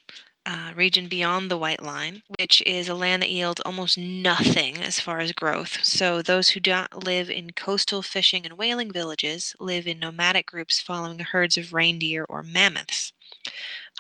uh, 0.48 0.72
region 0.76 1.10
beyond 1.10 1.52
the 1.52 1.58
White 1.58 1.84
Line, 1.84 2.24
which 2.40 2.64
is 2.66 2.88
a 2.88 2.96
land 2.96 3.22
that 3.22 3.30
yields 3.30 3.60
almost 3.66 3.98
nothing 3.98 4.78
as 4.78 4.98
far 4.98 5.20
as 5.20 5.34
growth. 5.34 5.84
So 5.84 6.22
those 6.22 6.50
who 6.50 6.62
don't 6.62 7.04
live 7.04 7.30
in 7.30 7.52
coastal 7.52 8.02
fishing 8.02 8.46
and 8.46 8.58
whaling 8.58 8.90
villages 8.90 9.58
live 9.60 9.86
in 9.88 10.00
nomadic 10.00 10.46
groups 10.48 10.80
following 10.80 11.20
herds 11.20 11.58
of 11.58 11.74
reindeer 11.74 12.26
or 12.30 12.44
mammoths. 12.44 13.12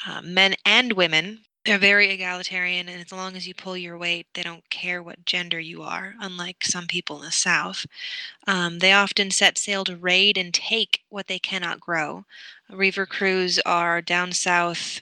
Uh, 0.07 0.21
men 0.21 0.55
and 0.65 0.93
women, 0.93 1.41
they're 1.65 1.77
very 1.77 2.11
egalitarian, 2.11 2.87
and 2.87 3.01
as 3.01 3.11
long 3.11 3.35
as 3.35 3.45
you 3.45 3.53
pull 3.53 3.75
your 3.75 3.97
weight, 3.97 4.27
they 4.33 4.43
don't 4.43 4.69
care 4.69 5.03
what 5.03 5.25
gender 5.25 5.59
you 5.59 5.83
are, 5.83 6.15
unlike 6.21 6.63
some 6.63 6.87
people 6.87 7.17
in 7.17 7.25
the 7.25 7.31
South. 7.31 7.85
Um, 8.47 8.79
they 8.79 8.93
often 8.93 9.31
set 9.31 9.57
sail 9.57 9.83
to 9.83 9.97
raid 9.97 10.37
and 10.37 10.53
take 10.53 11.01
what 11.09 11.27
they 11.27 11.39
cannot 11.39 11.81
grow. 11.81 12.23
Reaver 12.69 13.05
crews 13.05 13.59
are 13.65 14.01
down 14.01 14.31
south 14.31 15.01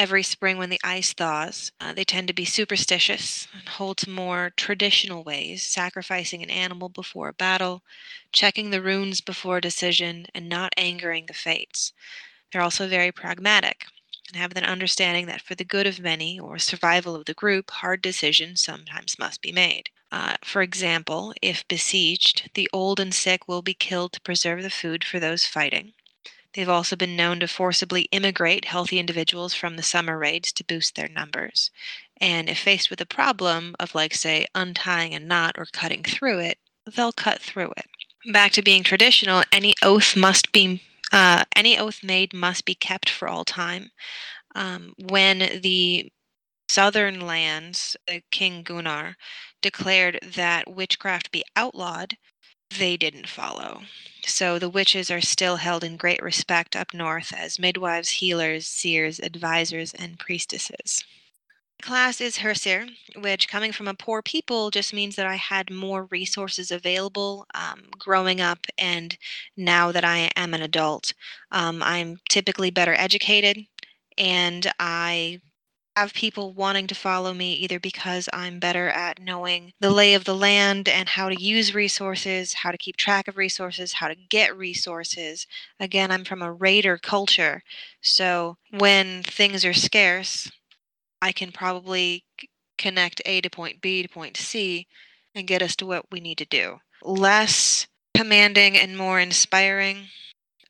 every 0.00 0.22
spring 0.22 0.56
when 0.56 0.70
the 0.70 0.80
ice 0.82 1.12
thaws. 1.12 1.72
Uh, 1.78 1.92
they 1.92 2.04
tend 2.04 2.26
to 2.26 2.32
be 2.32 2.46
superstitious 2.46 3.46
and 3.52 3.68
hold 3.68 3.98
to 3.98 4.08
more 4.08 4.50
traditional 4.56 5.22
ways, 5.22 5.62
sacrificing 5.62 6.42
an 6.42 6.48
animal 6.50 6.88
before 6.88 7.28
a 7.28 7.34
battle, 7.34 7.82
checking 8.32 8.70
the 8.70 8.80
runes 8.80 9.20
before 9.20 9.58
a 9.58 9.60
decision, 9.60 10.26
and 10.34 10.48
not 10.48 10.72
angering 10.78 11.26
the 11.26 11.34
fates. 11.34 11.92
They're 12.52 12.62
also 12.62 12.88
very 12.88 13.12
pragmatic 13.12 13.86
and 14.28 14.36
have 14.36 14.56
an 14.56 14.64
understanding 14.64 15.26
that 15.26 15.42
for 15.42 15.54
the 15.54 15.64
good 15.64 15.86
of 15.86 16.00
many 16.00 16.40
or 16.40 16.58
survival 16.58 17.14
of 17.14 17.26
the 17.26 17.34
group, 17.34 17.70
hard 17.70 18.00
decisions 18.00 18.62
sometimes 18.62 19.18
must 19.18 19.42
be 19.42 19.52
made. 19.52 19.90
Uh, 20.10 20.36
for 20.42 20.62
example, 20.62 21.34
if 21.42 21.68
besieged, 21.68 22.50
the 22.54 22.70
old 22.72 23.00
and 23.00 23.14
sick 23.14 23.46
will 23.48 23.62
be 23.62 23.74
killed 23.74 24.14
to 24.14 24.20
preserve 24.22 24.62
the 24.62 24.70
food 24.70 25.04
for 25.04 25.20
those 25.20 25.46
fighting. 25.46 25.92
They've 26.54 26.68
also 26.68 26.96
been 26.96 27.16
known 27.16 27.40
to 27.40 27.48
forcibly 27.48 28.02
immigrate 28.10 28.64
healthy 28.64 28.98
individuals 28.98 29.54
from 29.54 29.76
the 29.76 29.82
summer 29.82 30.18
raids 30.18 30.52
to 30.52 30.64
boost 30.64 30.96
their 30.96 31.08
numbers. 31.08 31.70
And 32.20 32.48
if 32.48 32.58
faced 32.58 32.90
with 32.90 33.00
a 33.00 33.06
problem 33.06 33.76
of, 33.78 33.94
like, 33.94 34.14
say, 34.14 34.46
untying 34.54 35.14
a 35.14 35.20
knot 35.20 35.54
or 35.56 35.66
cutting 35.72 36.02
through 36.02 36.40
it, 36.40 36.58
they'll 36.86 37.12
cut 37.12 37.40
through 37.40 37.72
it. 37.76 37.86
Back 38.32 38.52
to 38.52 38.62
being 38.62 38.82
traditional, 38.82 39.44
any 39.52 39.74
oath 39.82 40.16
must 40.16 40.52
be 40.52 40.82
uh, 41.12 41.44
any 41.56 41.76
oath 41.76 42.04
made 42.04 42.32
must 42.32 42.64
be 42.64 42.74
kept 42.74 43.10
for 43.10 43.26
all 43.26 43.44
time. 43.44 43.90
Um, 44.54 44.94
when 45.10 45.60
the 45.60 46.12
southern 46.68 47.20
lands, 47.20 47.96
uh, 48.08 48.20
King 48.30 48.62
Gunnar, 48.62 49.16
declared 49.60 50.20
that 50.36 50.72
witchcraft 50.72 51.32
be 51.32 51.44
outlawed, 51.56 52.16
they 52.78 52.96
didn't 52.96 53.28
follow. 53.28 53.82
So 54.24 54.58
the 54.58 54.68
witches 54.68 55.10
are 55.10 55.20
still 55.20 55.56
held 55.56 55.82
in 55.82 55.96
great 55.96 56.22
respect 56.22 56.76
up 56.76 56.94
north 56.94 57.32
as 57.36 57.58
midwives, 57.58 58.10
healers, 58.10 58.66
seers, 58.66 59.18
advisors, 59.18 59.92
and 59.94 60.18
priestesses. 60.18 61.04
Class 61.82 62.20
is 62.20 62.38
Hersir, 62.38 62.90
which 63.16 63.48
coming 63.48 63.72
from 63.72 63.88
a 63.88 63.94
poor 63.94 64.20
people 64.20 64.70
just 64.70 64.92
means 64.92 65.16
that 65.16 65.26
I 65.26 65.36
had 65.36 65.70
more 65.70 66.04
resources 66.10 66.70
available 66.70 67.46
um, 67.54 67.84
growing 67.98 68.40
up 68.40 68.66
and 68.76 69.16
now 69.56 69.90
that 69.90 70.04
I 70.04 70.30
am 70.36 70.52
an 70.52 70.60
adult. 70.60 71.14
Um, 71.50 71.82
I'm 71.82 72.20
typically 72.28 72.70
better 72.70 72.94
educated 72.94 73.66
and 74.18 74.70
I 74.78 75.40
have 76.00 76.14
people 76.14 76.54
wanting 76.54 76.86
to 76.86 76.94
follow 76.94 77.34
me 77.34 77.52
either 77.52 77.78
because 77.78 78.26
I'm 78.32 78.58
better 78.58 78.88
at 78.88 79.20
knowing 79.20 79.74
the 79.80 79.90
lay 79.90 80.14
of 80.14 80.24
the 80.24 80.34
land 80.34 80.88
and 80.88 81.06
how 81.06 81.28
to 81.28 81.38
use 81.38 81.74
resources, 81.74 82.54
how 82.54 82.70
to 82.70 82.78
keep 82.78 82.96
track 82.96 83.28
of 83.28 83.36
resources, 83.36 83.92
how 83.92 84.08
to 84.08 84.14
get 84.14 84.56
resources. 84.56 85.46
Again, 85.78 86.10
I'm 86.10 86.24
from 86.24 86.40
a 86.40 86.54
raider 86.54 86.96
culture. 86.96 87.62
So 88.00 88.56
when 88.70 89.22
things 89.22 89.62
are 89.62 89.74
scarce, 89.74 90.50
I 91.20 91.32
can 91.32 91.52
probably 91.52 92.24
connect 92.78 93.20
A 93.26 93.42
to 93.42 93.50
point 93.50 93.82
B 93.82 94.02
to 94.02 94.08
point 94.08 94.38
C 94.38 94.86
and 95.34 95.46
get 95.46 95.60
us 95.60 95.76
to 95.76 95.86
what 95.86 96.06
we 96.10 96.18
need 96.18 96.38
to 96.38 96.46
do. 96.46 96.78
Less 97.02 97.86
commanding 98.16 98.74
and 98.74 98.96
more 98.96 99.20
inspiring, 99.20 100.06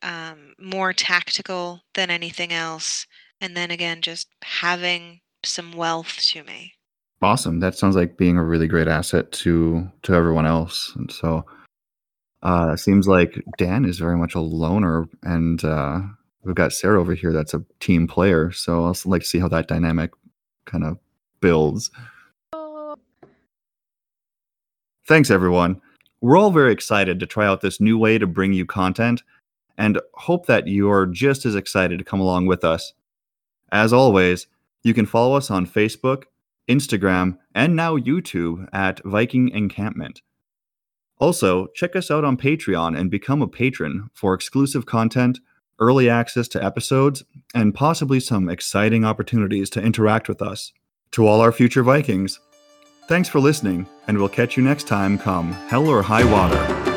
um, 0.03 0.55
more 0.59 0.91
tactical 0.91 1.83
than 1.93 2.09
anything 2.09 2.51
else. 2.51 3.07
And 3.39 3.55
then 3.55 3.71
again, 3.71 4.01
just 4.01 4.27
having 4.43 5.20
some 5.43 5.73
wealth 5.73 6.17
to 6.31 6.43
me. 6.43 6.73
Awesome. 7.21 7.59
That 7.59 7.75
sounds 7.75 7.95
like 7.95 8.17
being 8.17 8.37
a 8.37 8.43
really 8.43 8.67
great 8.67 8.87
asset 8.87 9.31
to 9.33 9.87
to 10.03 10.13
everyone 10.13 10.45
else. 10.45 10.91
And 10.95 11.11
so 11.11 11.45
uh 12.43 12.71
it 12.73 12.79
seems 12.79 13.07
like 13.07 13.43
Dan 13.57 13.85
is 13.85 13.99
very 13.99 14.17
much 14.17 14.33
a 14.33 14.39
loner 14.41 15.07
and 15.23 15.63
uh 15.63 16.01
we've 16.43 16.55
got 16.55 16.73
Sarah 16.73 16.99
over 16.99 17.13
here 17.13 17.31
that's 17.31 17.53
a 17.53 17.63
team 17.79 18.07
player. 18.07 18.51
So 18.51 18.85
I'll 18.85 18.97
like 19.05 19.21
to 19.21 19.27
see 19.27 19.39
how 19.39 19.47
that 19.49 19.67
dynamic 19.67 20.11
kind 20.65 20.83
of 20.83 20.97
builds. 21.41 21.91
Thanks 25.07 25.29
everyone. 25.29 25.81
We're 26.21 26.37
all 26.37 26.51
very 26.51 26.71
excited 26.71 27.19
to 27.19 27.25
try 27.25 27.45
out 27.45 27.61
this 27.61 27.81
new 27.81 27.97
way 27.97 28.17
to 28.17 28.27
bring 28.27 28.53
you 28.53 28.65
content 28.65 29.23
and 29.77 29.99
hope 30.13 30.45
that 30.45 30.67
you're 30.67 31.07
just 31.07 31.45
as 31.45 31.55
excited 31.55 31.97
to 31.99 32.05
come 32.05 32.19
along 32.19 32.45
with 32.45 32.63
us. 32.63 32.93
As 33.71 33.91
always, 33.91 34.47
you 34.83 34.93
can 34.93 35.05
follow 35.05 35.35
us 35.35 35.51
on 35.51 35.67
Facebook, 35.67 36.23
Instagram, 36.69 37.37
and 37.53 37.75
now 37.75 37.97
YouTube 37.97 38.67
at 38.73 39.03
Viking 39.03 39.49
Encampment. 39.49 40.21
Also, 41.19 41.67
check 41.75 41.95
us 41.95 42.09
out 42.09 42.25
on 42.25 42.35
Patreon 42.35 42.97
and 42.97 43.11
become 43.11 43.41
a 43.41 43.47
patron 43.47 44.09
for 44.13 44.33
exclusive 44.33 44.85
content, 44.85 45.39
early 45.79 46.09
access 46.09 46.47
to 46.47 46.63
episodes, 46.63 47.23
and 47.53 47.75
possibly 47.75 48.19
some 48.19 48.49
exciting 48.49 49.05
opportunities 49.05 49.69
to 49.69 49.81
interact 49.81 50.27
with 50.27 50.41
us. 50.41 50.73
To 51.11 51.27
all 51.27 51.41
our 51.41 51.51
future 51.51 51.83
Vikings, 51.83 52.39
thanks 53.07 53.29
for 53.29 53.39
listening, 53.39 53.87
and 54.07 54.17
we'll 54.17 54.29
catch 54.29 54.57
you 54.57 54.63
next 54.63 54.87
time 54.87 55.17
come 55.19 55.51
hell 55.51 55.87
or 55.87 56.01
high 56.01 56.23
water. 56.23 56.90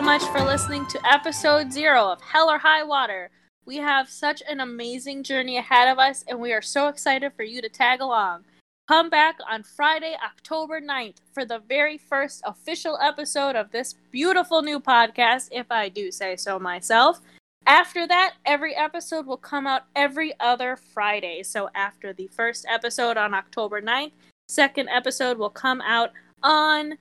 So 0.00 0.06
much 0.06 0.24
for 0.28 0.40
listening 0.40 0.86
to 0.86 0.98
episode 1.06 1.70
zero 1.70 2.10
of 2.10 2.22
Hell 2.22 2.48
or 2.48 2.56
High 2.56 2.82
Water. 2.82 3.28
We 3.66 3.76
have 3.76 4.08
such 4.08 4.42
an 4.48 4.60
amazing 4.60 5.24
journey 5.24 5.58
ahead 5.58 5.88
of 5.88 5.98
us, 5.98 6.24
and 6.26 6.40
we 6.40 6.54
are 6.54 6.62
so 6.62 6.88
excited 6.88 7.34
for 7.36 7.42
you 7.42 7.60
to 7.60 7.68
tag 7.68 8.00
along. 8.00 8.44
Come 8.88 9.10
back 9.10 9.36
on 9.46 9.62
Friday, 9.62 10.16
October 10.24 10.80
9th 10.80 11.16
for 11.34 11.44
the 11.44 11.58
very 11.68 11.98
first 11.98 12.40
official 12.46 12.98
episode 13.02 13.56
of 13.56 13.72
this 13.72 13.94
beautiful 14.10 14.62
new 14.62 14.80
podcast, 14.80 15.48
if 15.52 15.66
I 15.70 15.90
do 15.90 16.10
say 16.10 16.34
so 16.34 16.58
myself. 16.58 17.20
After 17.66 18.08
that, 18.08 18.36
every 18.46 18.74
episode 18.74 19.26
will 19.26 19.36
come 19.36 19.66
out 19.66 19.82
every 19.94 20.32
other 20.40 20.76
Friday. 20.76 21.42
So 21.42 21.68
after 21.74 22.14
the 22.14 22.28
first 22.28 22.64
episode 22.70 23.18
on 23.18 23.34
October 23.34 23.82
9th, 23.82 24.12
second 24.48 24.88
episode 24.88 25.36
will 25.36 25.50
come 25.50 25.82
out 25.82 26.12
on 26.42 26.96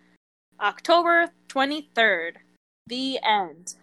October 0.60 1.30
23rd. 1.48 2.34
The 2.90 3.20
end. 3.24 3.76